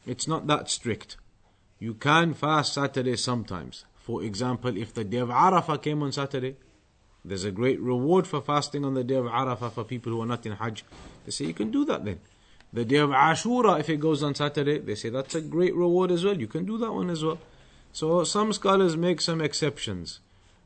It's 0.06 0.28
not 0.28 0.46
that 0.46 0.70
strict. 0.70 1.18
You 1.80 1.96
can 1.96 2.36
fast 2.36 2.74
Saturday 2.74 3.16
sometimes. 3.18 3.86
For 4.04 4.22
example, 4.22 4.76
if 4.76 4.94
the 4.94 5.06
day 5.06 5.20
of 5.20 5.30
Arafah 5.30 5.82
came 5.82 6.04
on 6.04 6.12
Saturday, 6.12 6.58
there's 7.24 7.46
a 7.46 7.52
great 7.52 7.80
reward 7.80 8.28
for 8.28 8.42
fasting 8.42 8.84
on 8.84 8.96
the 8.96 9.04
day 9.04 9.16
of 9.16 9.26
Arafah 9.26 9.72
for 9.72 9.86
people 9.86 10.12
who 10.12 10.22
are 10.22 10.26
not 10.26 10.46
in 10.46 10.52
Hajj. 10.52 10.84
They 11.24 11.32
say 11.32 11.46
you 11.46 11.54
can 11.54 11.72
do 11.72 11.86
that 11.86 12.04
then. 12.04 12.20
The 12.74 12.84
day 12.84 12.98
of 12.98 13.12
Ashura, 13.12 13.80
if 13.80 13.90
it 13.90 14.02
goes 14.02 14.22
on 14.22 14.36
Saturday, 14.36 14.80
they 14.80 14.96
say 14.96 15.08
that's 15.08 15.36
a 15.36 15.42
great 15.42 15.74
reward 15.74 16.12
as 16.12 16.26
well. 16.26 16.38
You 16.38 16.48
can 16.48 16.66
do 16.66 16.78
that 16.80 16.92
one 16.92 17.10
as 17.10 17.24
well. 17.24 17.40
So 17.94 18.26
some 18.26 18.52
scholars 18.52 18.98
make 18.98 19.22
some 19.22 19.40
exceptions. 19.40 20.20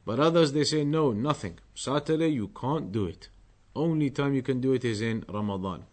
But 0.04 0.20
others 0.20 0.54
they 0.54 0.64
say 0.64 0.84
no, 0.84 1.12
nothing. 1.12 1.60
Saturday 1.76 2.30
you 2.30 2.48
can't 2.48 2.92
do 2.92 3.06
it. 3.06 3.30
Only 3.76 4.10
time 4.10 4.34
you 4.34 4.42
can 4.42 4.60
do 4.60 4.74
it 4.74 4.84
is 4.84 5.00
in 5.00 5.26
Ramadan. 5.30 5.84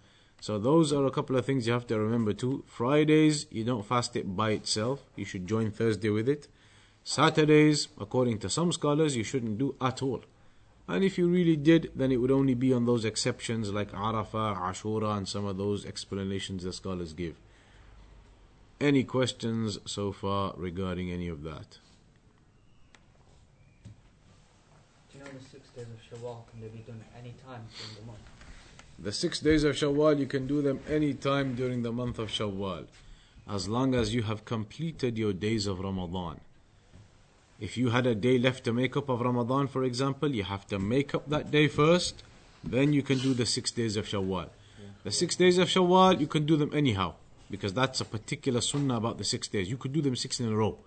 So 0.40 0.59
those 0.59 0.94
are 0.94 1.04
a 1.04 1.11
couple 1.11 1.37
of 1.37 1.44
things 1.44 1.66
you 1.66 1.74
have 1.74 1.87
to 1.88 1.98
remember 1.98 2.33
too. 2.33 2.64
Fridays, 2.66 3.46
you 3.50 3.64
don't 3.64 3.85
fast 3.85 4.16
it 4.16 4.35
by 4.35 4.52
itself. 4.52 5.04
You 5.14 5.26
should 5.26 5.46
join 5.46 5.70
Thursday 5.70 6.09
with 6.09 6.26
it. 6.26 6.48
Saturdays, 7.07 7.88
according 8.01 8.38
to 8.38 8.49
some 8.49 8.73
scholars, 8.73 9.14
you 9.14 9.23
shouldn't 9.23 9.59
do 9.59 9.75
at 9.79 10.03
all. 10.03 10.23
And 10.88 11.05
if 11.05 11.19
you 11.19 11.29
really 11.29 11.57
did, 11.57 11.90
then 11.95 12.11
it 12.11 12.17
would 12.17 12.31
only 12.31 12.55
be 12.55 12.73
on 12.73 12.87
those 12.87 13.05
exceptions 13.05 13.71
like 13.73 13.93
Arafah, 13.93 14.59
Ashura, 14.59 15.17
and 15.17 15.29
some 15.29 15.45
of 15.45 15.59
those 15.59 15.85
explanations 15.85 16.64
the 16.64 16.73
scholars 16.73 17.12
give. 17.12 17.37
Any 18.81 19.05
questions 19.05 19.79
so 19.85 20.12
far 20.12 20.55
regarding 20.57 21.11
any 21.11 21.29
of 21.29 21.43
that? 21.43 21.79
Do 25.12 25.19
you 25.19 25.25
know 25.25 25.31
the 25.38 25.45
sixth 25.45 25.75
days 25.77 25.87
of 25.87 26.19
Shawwal, 26.19 26.51
can 26.51 26.61
they 26.62 26.69
be 26.69 26.85
done 26.87 27.05
any 27.19 27.35
time 27.47 27.67
during 27.77 27.95
the 28.01 28.07
month? 28.07 28.19
The 28.99 29.12
six 29.12 29.40
days 29.40 29.64
of 29.64 29.77
Shawwal, 29.77 30.19
you 30.19 30.27
can 30.27 30.47
do 30.47 30.62
them 30.62 30.81
any 30.88 31.12
time 31.12 31.55
during 31.55 31.83
the 31.83 31.93
month 31.93 32.19
of 32.19 32.31
Shawwal, 32.31 32.87
as 33.49 33.69
long 33.69 33.95
as 33.95 34.14
you 34.14 34.23
have 34.23 34.47
completed 34.47 35.19
your 35.19 35.35
days 35.35 35.67
of 35.67 35.81
Ramadan. 35.81 36.40
If 37.61 37.77
you 37.77 37.90
had 37.90 38.07
a 38.07 38.14
day 38.14 38.38
left 38.38 38.64
to 38.64 38.73
make 38.73 38.97
up 38.97 39.09
of 39.09 39.21
Ramadan, 39.21 39.69
for 39.69 39.85
example, 39.85 40.35
you 40.35 40.43
have 40.45 40.67
to 40.67 40.79
make 40.79 41.14
up 41.14 41.29
that 41.29 41.51
day 41.51 41.69
first, 41.69 42.23
then 42.62 42.93
you 42.93 43.03
can 43.03 43.19
do 43.19 43.33
the 43.33 43.47
six 43.47 43.71
days 43.71 43.97
of 43.97 44.07
Shawwal. 44.07 44.49
The 45.05 45.12
six 45.12 45.37
days 45.37 45.59
of 45.59 45.69
Shawwal, 45.69 46.19
you 46.19 46.27
can 46.27 46.47
do 46.47 46.57
them 46.57 46.71
anyhow, 46.75 47.14
because 47.51 47.73
that's 47.75 48.01
a 48.01 48.05
particular 48.05 48.61
sunnah 48.61 48.97
about 48.97 49.19
the 49.19 49.25
six 49.25 49.49
days. 49.49 49.71
You 49.71 49.77
could 49.77 49.93
do 49.93 50.03
them 50.03 50.17
six 50.17 50.40
in 50.40 50.49
a 50.49 50.57
row. 50.57 50.79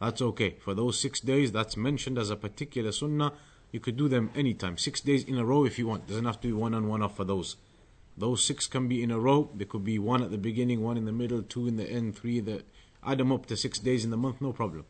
That's 0.00 0.22
okay. 0.22 0.50
For 0.60 0.74
those 0.74 1.00
six 1.00 1.20
days, 1.20 1.52
that's 1.52 1.76
mentioned 1.76 2.18
as 2.18 2.30
a 2.30 2.36
particular 2.36 2.92
sunnah. 2.92 3.32
You 3.72 3.80
could 3.80 3.96
do 3.96 4.08
them 4.08 4.30
anytime. 4.34 4.78
Six 4.78 5.00
days 5.00 5.24
in 5.24 5.38
a 5.38 5.44
row 5.44 5.64
if 5.64 5.78
you 5.78 5.86
want. 5.86 6.06
Doesn't 6.06 6.24
have 6.24 6.40
to 6.42 6.48
be 6.48 6.52
one 6.52 6.74
on 6.74 6.86
one 6.86 7.02
off 7.02 7.16
for 7.16 7.24
those. 7.24 7.56
Those 8.16 8.44
six 8.44 8.66
can 8.66 8.88
be 8.88 9.02
in 9.02 9.10
a 9.10 9.18
row. 9.18 9.50
There 9.54 9.66
could 9.66 9.84
be 9.84 9.98
one 9.98 10.22
at 10.22 10.30
the 10.30 10.38
beginning, 10.38 10.82
one 10.82 10.96
in 10.96 11.04
the 11.04 11.12
middle, 11.12 11.42
two 11.42 11.66
in 11.66 11.76
the 11.76 11.88
end, 11.88 12.16
three. 12.16 12.40
The 12.40 12.62
add 13.04 13.18
them 13.18 13.32
up 13.32 13.46
to 13.46 13.56
six 13.56 13.78
days 13.78 14.04
in 14.04 14.10
the 14.10 14.16
month, 14.16 14.40
no 14.40 14.52
problem. 14.52 14.84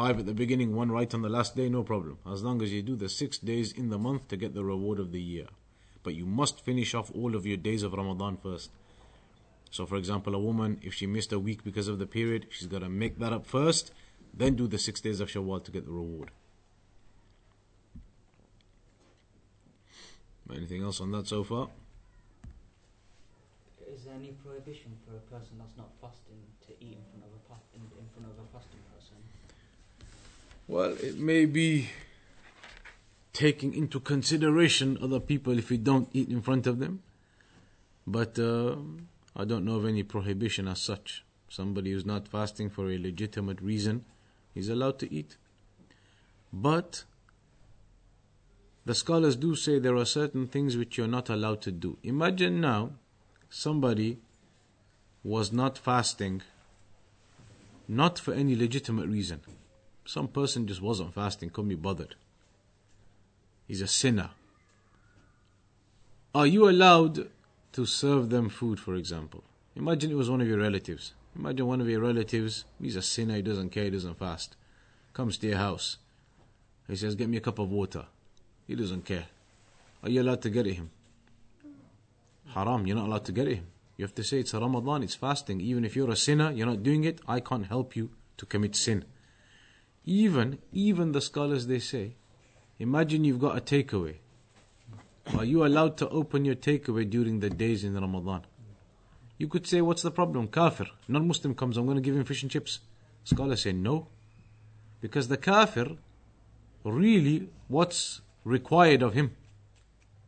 Five 0.00 0.20
at 0.20 0.24
the 0.24 0.32
beginning, 0.32 0.74
one 0.74 0.90
right 0.90 1.12
on 1.12 1.20
the 1.20 1.28
last 1.28 1.54
day, 1.54 1.68
no 1.68 1.82
problem. 1.82 2.16
As 2.26 2.42
long 2.42 2.62
as 2.62 2.72
you 2.72 2.80
do 2.80 2.96
the 2.96 3.10
six 3.10 3.36
days 3.36 3.70
in 3.70 3.90
the 3.90 3.98
month 3.98 4.28
to 4.28 4.36
get 4.38 4.54
the 4.54 4.64
reward 4.64 4.98
of 4.98 5.12
the 5.12 5.20
year. 5.20 5.44
But 6.02 6.14
you 6.14 6.24
must 6.24 6.64
finish 6.64 6.94
off 6.94 7.10
all 7.14 7.36
of 7.36 7.44
your 7.44 7.58
days 7.58 7.82
of 7.82 7.92
Ramadan 7.92 8.38
first. 8.38 8.70
So, 9.70 9.84
for 9.84 9.96
example, 9.96 10.34
a 10.34 10.38
woman, 10.38 10.80
if 10.80 10.94
she 10.94 11.06
missed 11.06 11.34
a 11.34 11.38
week 11.38 11.62
because 11.64 11.86
of 11.86 11.98
the 11.98 12.06
period, 12.06 12.46
she's 12.48 12.66
got 12.66 12.78
to 12.78 12.88
make 12.88 13.18
that 13.18 13.34
up 13.34 13.44
first, 13.44 13.92
then 14.32 14.54
do 14.54 14.66
the 14.66 14.78
six 14.78 15.02
days 15.02 15.20
of 15.20 15.28
Shawwal 15.28 15.62
to 15.64 15.70
get 15.70 15.84
the 15.84 15.92
reward. 15.92 16.30
Anything 20.50 20.82
else 20.82 21.02
on 21.02 21.12
that 21.12 21.26
so 21.26 21.44
far? 21.44 21.68
Is 23.86 24.04
there 24.04 24.14
any 24.14 24.32
prohibition 24.42 24.96
for 25.04 25.14
a 25.14 25.20
person 25.28 25.58
that's 25.58 25.76
not 25.76 25.90
fasting 26.00 26.40
to 26.68 26.72
eat 26.80 26.96
in 26.96 27.04
front 27.12 27.24
of 27.28 27.32
a 27.36 27.40
fa- 27.46 27.68
in, 27.74 27.82
in 28.00 28.08
front 28.14 28.32
of 28.32 28.38
a 28.42 28.48
fasting 28.56 28.80
person? 28.96 29.16
Well, 30.70 30.92
it 31.02 31.18
may 31.18 31.46
be 31.46 31.88
taking 33.32 33.74
into 33.74 33.98
consideration 33.98 34.96
other 35.02 35.18
people 35.18 35.58
if 35.58 35.68
we 35.68 35.76
don't 35.76 36.08
eat 36.12 36.28
in 36.28 36.42
front 36.42 36.68
of 36.68 36.78
them, 36.78 37.02
but 38.06 38.38
uh, 38.38 38.76
I 39.34 39.44
don't 39.44 39.64
know 39.64 39.74
of 39.74 39.84
any 39.84 40.04
prohibition 40.04 40.68
as 40.68 40.80
such. 40.80 41.24
Somebody 41.48 41.90
who's 41.90 42.06
not 42.06 42.28
fasting 42.28 42.70
for 42.70 42.88
a 42.88 42.98
legitimate 42.98 43.60
reason 43.60 44.04
is 44.54 44.68
allowed 44.68 45.00
to 45.00 45.12
eat. 45.12 45.36
But 46.52 47.02
the 48.84 48.94
scholars 48.94 49.34
do 49.34 49.56
say 49.56 49.80
there 49.80 49.96
are 49.96 50.04
certain 50.04 50.46
things 50.46 50.76
which 50.76 50.96
you're 50.96 51.08
not 51.08 51.28
allowed 51.28 51.62
to 51.62 51.72
do. 51.72 51.98
Imagine 52.04 52.60
now 52.60 52.92
somebody 53.48 54.18
was 55.24 55.50
not 55.50 55.76
fasting 55.76 56.42
not 57.88 58.20
for 58.20 58.32
any 58.32 58.54
legitimate 58.54 59.08
reason. 59.08 59.40
Some 60.04 60.28
person 60.28 60.66
just 60.66 60.82
wasn't 60.82 61.14
fasting, 61.14 61.50
couldn't 61.50 61.68
be 61.68 61.74
bothered. 61.74 62.16
He's 63.66 63.80
a 63.80 63.86
sinner. 63.86 64.30
Are 66.34 66.46
you 66.46 66.68
allowed 66.68 67.28
to 67.72 67.86
serve 67.86 68.30
them 68.30 68.48
food, 68.48 68.80
for 68.80 68.94
example? 68.94 69.44
Imagine 69.76 70.10
it 70.10 70.16
was 70.16 70.30
one 70.30 70.40
of 70.40 70.48
your 70.48 70.58
relatives. 70.58 71.12
Imagine 71.36 71.66
one 71.66 71.80
of 71.80 71.88
your 71.88 72.00
relatives, 72.00 72.64
he's 72.80 72.96
a 72.96 73.02
sinner, 73.02 73.36
he 73.36 73.42
doesn't 73.42 73.70
care, 73.70 73.84
he 73.84 73.90
doesn't 73.90 74.18
fast. 74.18 74.56
Comes 75.12 75.38
to 75.38 75.46
your 75.46 75.58
house. 75.58 75.98
He 76.88 76.96
says, 76.96 77.14
Get 77.14 77.28
me 77.28 77.36
a 77.36 77.40
cup 77.40 77.58
of 77.58 77.70
water. 77.70 78.06
He 78.66 78.74
doesn't 78.74 79.04
care. 79.04 79.26
Are 80.02 80.10
you 80.10 80.22
allowed 80.22 80.42
to 80.42 80.50
get 80.50 80.66
him? 80.66 80.90
Haram, 82.54 82.86
you're 82.86 82.96
not 82.96 83.06
allowed 83.06 83.24
to 83.26 83.32
get 83.32 83.48
him. 83.48 83.66
You 83.96 84.04
have 84.04 84.14
to 84.14 84.24
say 84.24 84.40
it's 84.40 84.54
Ramadan, 84.54 85.02
it's 85.02 85.14
fasting. 85.14 85.60
Even 85.60 85.84
if 85.84 85.94
you're 85.94 86.10
a 86.10 86.16
sinner, 86.16 86.50
you're 86.50 86.66
not 86.66 86.82
doing 86.82 87.04
it, 87.04 87.20
I 87.28 87.40
can't 87.40 87.66
help 87.66 87.94
you 87.94 88.10
to 88.38 88.46
commit 88.46 88.74
sin. 88.74 89.04
Even, 90.04 90.58
even 90.72 91.12
the 91.12 91.20
scholars 91.20 91.66
they 91.66 91.78
say, 91.78 92.14
imagine 92.78 93.24
you've 93.24 93.40
got 93.40 93.56
a 93.56 93.60
takeaway. 93.60 94.16
Are 95.36 95.44
you 95.44 95.64
allowed 95.64 95.96
to 95.98 96.08
open 96.08 96.44
your 96.44 96.54
takeaway 96.54 97.08
during 97.08 97.40
the 97.40 97.50
days 97.50 97.84
in 97.84 97.94
Ramadan? 97.94 98.42
You 99.38 99.48
could 99.48 99.66
say, 99.66 99.80
what's 99.80 100.02
the 100.02 100.10
problem? 100.10 100.48
Kafir, 100.48 100.86
non-Muslim 101.08 101.54
comes, 101.54 101.76
I'm 101.76 101.84
going 101.84 101.96
to 101.96 102.02
give 102.02 102.16
him 102.16 102.24
fish 102.24 102.42
and 102.42 102.50
chips. 102.50 102.80
Scholars 103.24 103.62
say 103.62 103.72
no. 103.72 104.08
Because 105.00 105.28
the 105.28 105.36
kafir, 105.36 105.96
really, 106.84 107.48
what's 107.68 108.20
required 108.44 109.02
of 109.02 109.14
him? 109.14 109.36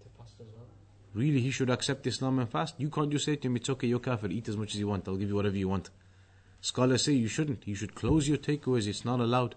To 0.03 0.09
fast 0.17 0.35
as 0.41 0.47
well? 0.55 0.67
Really, 1.15 1.41
he 1.41 1.51
should 1.51 1.71
accept 1.71 2.07
Islam 2.07 2.39
and 2.39 2.49
fast. 2.49 2.75
You 2.79 2.89
can't 2.89 3.11
just 3.11 3.25
say 3.25 3.37
to 3.37 3.49
him, 3.49 3.57
it's 3.57 3.69
okay, 3.71 3.87
you're 3.87 3.99
kafir, 3.99 4.29
eat 4.29 4.49
as 4.49 4.57
much 4.57 4.75
as 4.75 4.81
you 4.81 4.89
want, 4.89 5.09
I'll 5.09 5.17
give 5.17 5.29
you 5.29 5.35
whatever 5.35 5.57
you 5.57 5.69
want. 5.69 5.91
Scholars 6.64 7.03
say 7.03 7.14
you 7.14 7.27
shouldn't. 7.27 7.66
You 7.66 7.75
should 7.75 7.96
close 7.96 8.29
your 8.29 8.38
takeaways, 8.38 8.87
it's 8.87 9.05
not 9.05 9.18
allowed. 9.18 9.57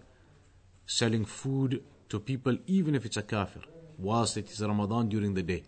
Selling 0.87 1.23
food 1.23 1.83
to 2.09 2.19
people, 2.19 2.57
even 2.65 2.95
if 2.95 3.05
it's 3.05 3.17
a 3.17 3.21
kafir, 3.21 3.61
whilst 3.99 4.37
it 4.37 4.49
is 4.49 4.59
Ramadan 4.59 5.07
during 5.07 5.35
the 5.35 5.43
day. 5.43 5.63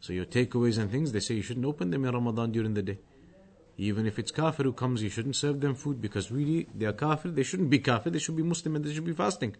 So 0.00 0.12
your 0.12 0.26
takeaways 0.26 0.76
and 0.78 0.90
things, 0.90 1.12
they 1.12 1.20
say 1.20 1.36
you 1.36 1.42
shouldn't 1.42 1.64
open 1.64 1.88
them 1.90 2.04
in 2.04 2.12
Ramadan 2.12 2.52
during 2.52 2.74
the 2.74 2.82
day. 2.82 2.98
Even 3.78 4.04
if 4.04 4.18
it's 4.18 4.30
kafir 4.30 4.64
who 4.64 4.74
comes, 4.74 5.02
you 5.02 5.08
shouldn't 5.08 5.36
serve 5.36 5.62
them 5.62 5.74
food 5.74 5.98
because 5.98 6.30
really 6.30 6.68
they 6.74 6.84
are 6.84 6.92
kafir. 6.92 7.30
They 7.30 7.42
shouldn't 7.42 7.70
be 7.70 7.78
kafir. 7.78 8.10
They 8.10 8.18
should 8.18 8.36
be 8.36 8.42
Muslim 8.42 8.76
and 8.76 8.84
they 8.84 8.92
should 8.92 9.04
be 9.04 9.14
fasting. 9.14 9.56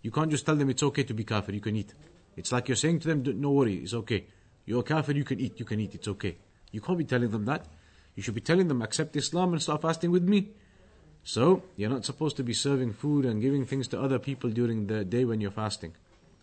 You 0.00 0.10
can't 0.10 0.30
just 0.30 0.46
tell 0.46 0.56
them 0.56 0.70
it's 0.70 0.82
okay 0.82 1.02
to 1.02 1.12
be 1.12 1.24
kafir. 1.24 1.52
You 1.52 1.60
can 1.60 1.76
eat. 1.76 1.92
It's 2.34 2.50
like 2.50 2.68
you're 2.68 2.76
saying 2.76 3.00
to 3.00 3.08
them, 3.08 3.22
"Don't- 3.22 3.38
"No 3.38 3.50
worry, 3.50 3.76
it's 3.76 3.92
okay. 3.92 4.26
You're 4.64 4.82
kafir. 4.82 5.12
You 5.12 5.24
can 5.24 5.38
eat. 5.38 5.60
You 5.60 5.66
can 5.66 5.80
eat. 5.80 5.94
It's 5.96 6.08
okay." 6.08 6.38
You 6.72 6.80
can't 6.80 6.96
be 6.96 7.04
telling 7.04 7.30
them 7.30 7.44
that. 7.44 7.66
You 8.20 8.22
should 8.22 8.34
be 8.34 8.42
telling 8.42 8.68
them, 8.68 8.82
"Accept 8.82 9.16
Islam 9.16 9.54
and 9.54 9.62
start 9.62 9.80
fasting 9.80 10.10
with 10.10 10.24
me." 10.24 10.50
So 11.24 11.62
you're 11.74 11.88
not 11.88 12.04
supposed 12.04 12.36
to 12.36 12.42
be 12.42 12.52
serving 12.52 12.92
food 12.92 13.24
and 13.24 13.40
giving 13.40 13.64
things 13.64 13.88
to 13.88 13.98
other 13.98 14.18
people 14.18 14.50
during 14.50 14.88
the 14.88 15.06
day 15.06 15.24
when 15.24 15.40
you're 15.40 15.50
fasting, 15.50 15.94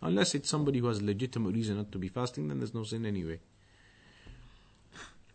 unless 0.02 0.34
it's 0.34 0.48
somebody 0.48 0.80
who 0.80 0.88
has 0.88 1.00
legitimate 1.00 1.54
reason 1.54 1.76
not 1.76 1.92
to 1.92 1.98
be 1.98 2.08
fasting. 2.08 2.48
Then 2.48 2.58
there's 2.58 2.74
no 2.74 2.82
sin 2.82 3.06
anyway. 3.06 3.38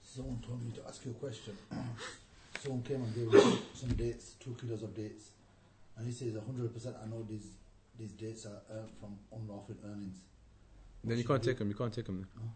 Someone 0.03 0.41
told 0.45 0.61
me 0.65 0.73
to 0.73 0.85
ask 0.85 1.05
you 1.05 1.11
a 1.11 1.13
question. 1.13 1.55
Someone 2.61 2.83
came 2.83 3.01
and 3.03 3.15
gave 3.15 3.31
me 3.31 3.59
some 3.73 3.93
dates, 3.93 4.35
two 4.43 4.53
kilos 4.59 4.83
of 4.83 4.93
dates, 4.93 5.29
and 5.95 6.05
he 6.05 6.11
says 6.11 6.33
100% 6.33 7.03
I 7.03 7.07
know 7.07 7.23
these 7.23 7.47
these 7.97 8.11
dates 8.11 8.45
are 8.45 8.59
earned 8.69 8.91
from 8.99 9.17
unlawful 9.31 9.75
earnings. 9.85 10.17
Then 11.05 11.17
you 11.17 11.23
can't 11.23 11.41
do? 11.41 11.51
take 11.51 11.59
them. 11.59 11.69
You 11.69 11.75
can't 11.75 11.93
take 11.93 12.05
them. 12.05 12.27
No. 12.35 12.51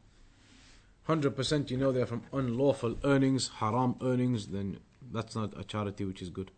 Hundred 1.07 1.35
percent, 1.35 1.71
you 1.71 1.77
know 1.77 1.91
they're 1.91 2.07
from 2.07 2.23
unlawful 2.33 2.97
earnings, 3.03 3.51
haram 3.57 3.97
earnings. 4.01 4.49
Then 4.49 4.79
that's 5.13 5.35
not 5.35 5.59
a 5.59 5.65
charity 5.65 6.05
which 6.05 6.23
is 6.23 6.31
good. 6.31 6.53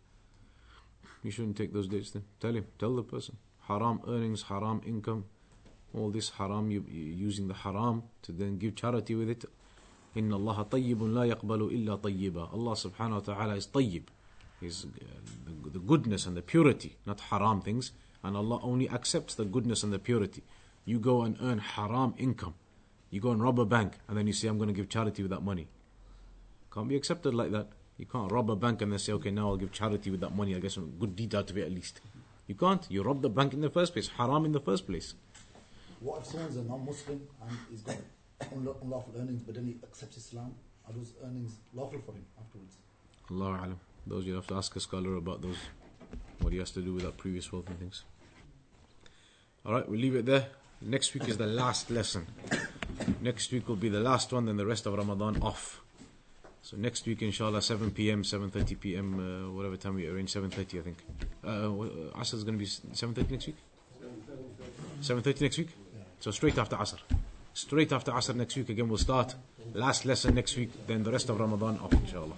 You 1.23 1.31
shouldn't 1.31 1.57
take 1.57 1.73
those 1.73 1.87
dates. 1.87 2.11
Then 2.11 2.25
tell 2.39 2.53
him, 2.53 2.67
tell 2.77 2.95
the 2.95 3.03
person, 3.03 3.37
haram 3.67 4.01
earnings, 4.07 4.43
haram 4.43 4.81
income, 4.85 5.25
all 5.95 6.11
this 6.11 6.29
haram. 6.37 6.69
You 6.69 6.85
you 6.87 7.03
using 7.03 7.47
the 7.47 7.55
haram 7.55 8.03
to 8.21 8.31
then 8.31 8.57
give 8.57 8.75
charity 8.75 9.15
with 9.15 9.29
it. 9.29 9.45
إن 10.15 10.31
الله 10.33 10.61
طيب 10.63 11.03
لا 11.03 11.23
يقبل 11.23 11.61
إلا 11.71 11.95
طيبا. 11.95 12.53
Allah 12.53 12.71
subhanahu 12.71 13.27
wa 13.27 13.33
ta'ala 13.33 13.55
is 13.55 13.67
طيب. 13.67 14.03
Is 14.61 14.85
uh, 14.85 14.89
the, 15.45 15.71
the 15.71 15.79
goodness 15.79 16.25
and 16.25 16.37
the 16.37 16.41
purity, 16.41 16.95
not 17.05 17.19
haram 17.19 17.61
things. 17.61 17.91
And 18.23 18.37
Allah 18.37 18.59
only 18.63 18.89
accepts 18.89 19.35
the 19.35 19.43
goodness 19.43 19.83
and 19.83 19.91
the 19.91 19.99
purity. 19.99 20.43
You 20.85 20.99
go 20.99 21.23
and 21.23 21.35
earn 21.41 21.57
haram 21.57 22.13
income. 22.17 22.53
you 23.10 23.20
go 23.20 23.32
and 23.32 23.42
rob 23.42 23.58
a 23.58 23.64
bank 23.64 23.94
and 24.08 24.16
then 24.16 24.26
you 24.26 24.32
say, 24.32 24.48
I'm 24.48 24.56
going 24.56 24.68
to 24.68 24.74
give 24.74 24.88
charity 24.88 25.22
with 25.22 25.30
that 25.30 25.42
money. 25.42 25.66
Can't 26.72 26.88
be 26.88 26.96
accepted 26.96 27.34
like 27.34 27.50
that. 27.50 27.68
You 27.98 28.06
can't 28.06 28.30
rob 28.30 28.50
a 28.50 28.56
bank 28.56 28.80
and 28.82 28.92
then 28.92 28.98
say, 28.98 29.12
okay, 29.14 29.30
now 29.30 29.48
I'll 29.48 29.56
give 29.56 29.72
charity 29.72 30.10
with 30.10 30.20
that 30.20 30.34
money. 30.34 30.54
I'll 30.54 30.60
get 30.60 30.72
some 30.72 30.92
good 30.98 31.16
deed 31.16 31.34
out 31.34 31.50
of 31.50 31.58
it 31.58 31.66
at 31.66 31.72
least. 31.72 32.00
You 32.46 32.54
can't. 32.54 32.86
You 32.88 33.02
robbed 33.02 33.22
the 33.22 33.28
bank 33.28 33.52
in 33.52 33.60
the 33.60 33.70
first 33.70 33.92
place. 33.92 34.08
Haram 34.08 34.44
in 34.44 34.52
the 34.52 34.60
first 34.60 34.86
place. 34.86 35.14
What 36.00 36.20
if 36.20 36.26
someone's 36.26 36.56
a 36.56 36.62
non-Muslim 36.62 37.20
and 37.42 37.58
he's 37.70 37.82
got 37.82 37.96
unlawful 38.52 39.12
earnings, 39.18 39.42
but 39.42 39.54
then 39.56 39.66
he 39.66 39.76
accepts 39.82 40.16
Islam? 40.16 40.54
Are 40.88 40.92
those 40.92 41.12
earnings 41.24 41.52
lawful 41.74 42.00
for 42.00 42.12
him 42.12 42.24
afterwards? 42.38 42.76
Allah 43.30 43.66
alam. 43.66 43.80
Those 44.06 44.24
you 44.24 44.34
have 44.34 44.46
to 44.46 44.54
ask 44.54 44.74
a 44.76 44.80
scholar 44.80 45.16
about 45.16 45.42
those. 45.42 45.58
What 46.40 46.52
he 46.52 46.58
has 46.58 46.70
to 46.72 46.80
do 46.80 46.94
with 46.94 47.02
that 47.02 47.18
previous 47.18 47.52
wealth 47.52 47.68
and 47.68 47.78
things. 47.78 48.04
Alright, 49.66 49.88
we'll 49.88 50.00
leave 50.00 50.16
it 50.16 50.24
there. 50.24 50.46
Next 50.80 51.12
week 51.12 51.28
is 51.28 51.36
the 51.36 51.46
last 51.46 51.90
lesson. 51.90 52.26
Next 53.20 53.52
week 53.52 53.68
will 53.68 53.76
be 53.76 53.88
the 53.88 54.00
last 54.00 54.32
one, 54.32 54.46
then 54.46 54.56
the 54.56 54.66
rest 54.66 54.86
of 54.86 54.94
Ramadan 54.94 55.42
off. 55.42 55.80
So 56.62 56.76
next 56.76 57.06
week, 57.06 57.22
inshallah, 57.22 57.62
7 57.62 57.90
p.m., 57.90 58.22
7.30 58.22 58.80
p.m., 58.80 59.08
uh, 59.18 59.50
whatever 59.50 59.76
time 59.76 59.94
we 59.94 60.06
arrange, 60.06 60.32
7.30 60.32 60.78
I 60.78 60.82
think. 60.82 60.98
Uh, 61.42 61.48
uh, 61.48 62.20
Asr 62.20 62.34
is 62.34 62.44
going 62.44 62.58
to 62.58 62.64
be 62.64 62.66
7.30 62.66 63.30
next 63.30 63.46
week? 63.46 63.56
7.30 65.00 65.40
next 65.40 65.58
week? 65.58 65.68
So 66.20 66.30
straight 66.30 66.58
after 66.58 66.76
Asr. 66.76 66.98
Straight 67.54 67.92
after 67.92 68.12
Asr 68.12 68.34
next 68.34 68.56
week, 68.56 68.68
again 68.68 68.88
we'll 68.88 68.98
start. 68.98 69.34
Last 69.74 70.04
lesson 70.04 70.34
next 70.34 70.56
week, 70.56 70.70
then 70.86 71.02
the 71.02 71.12
rest 71.12 71.30
of 71.30 71.40
Ramadan 71.40 71.78
off, 71.78 71.92
inshallah. 71.92 72.36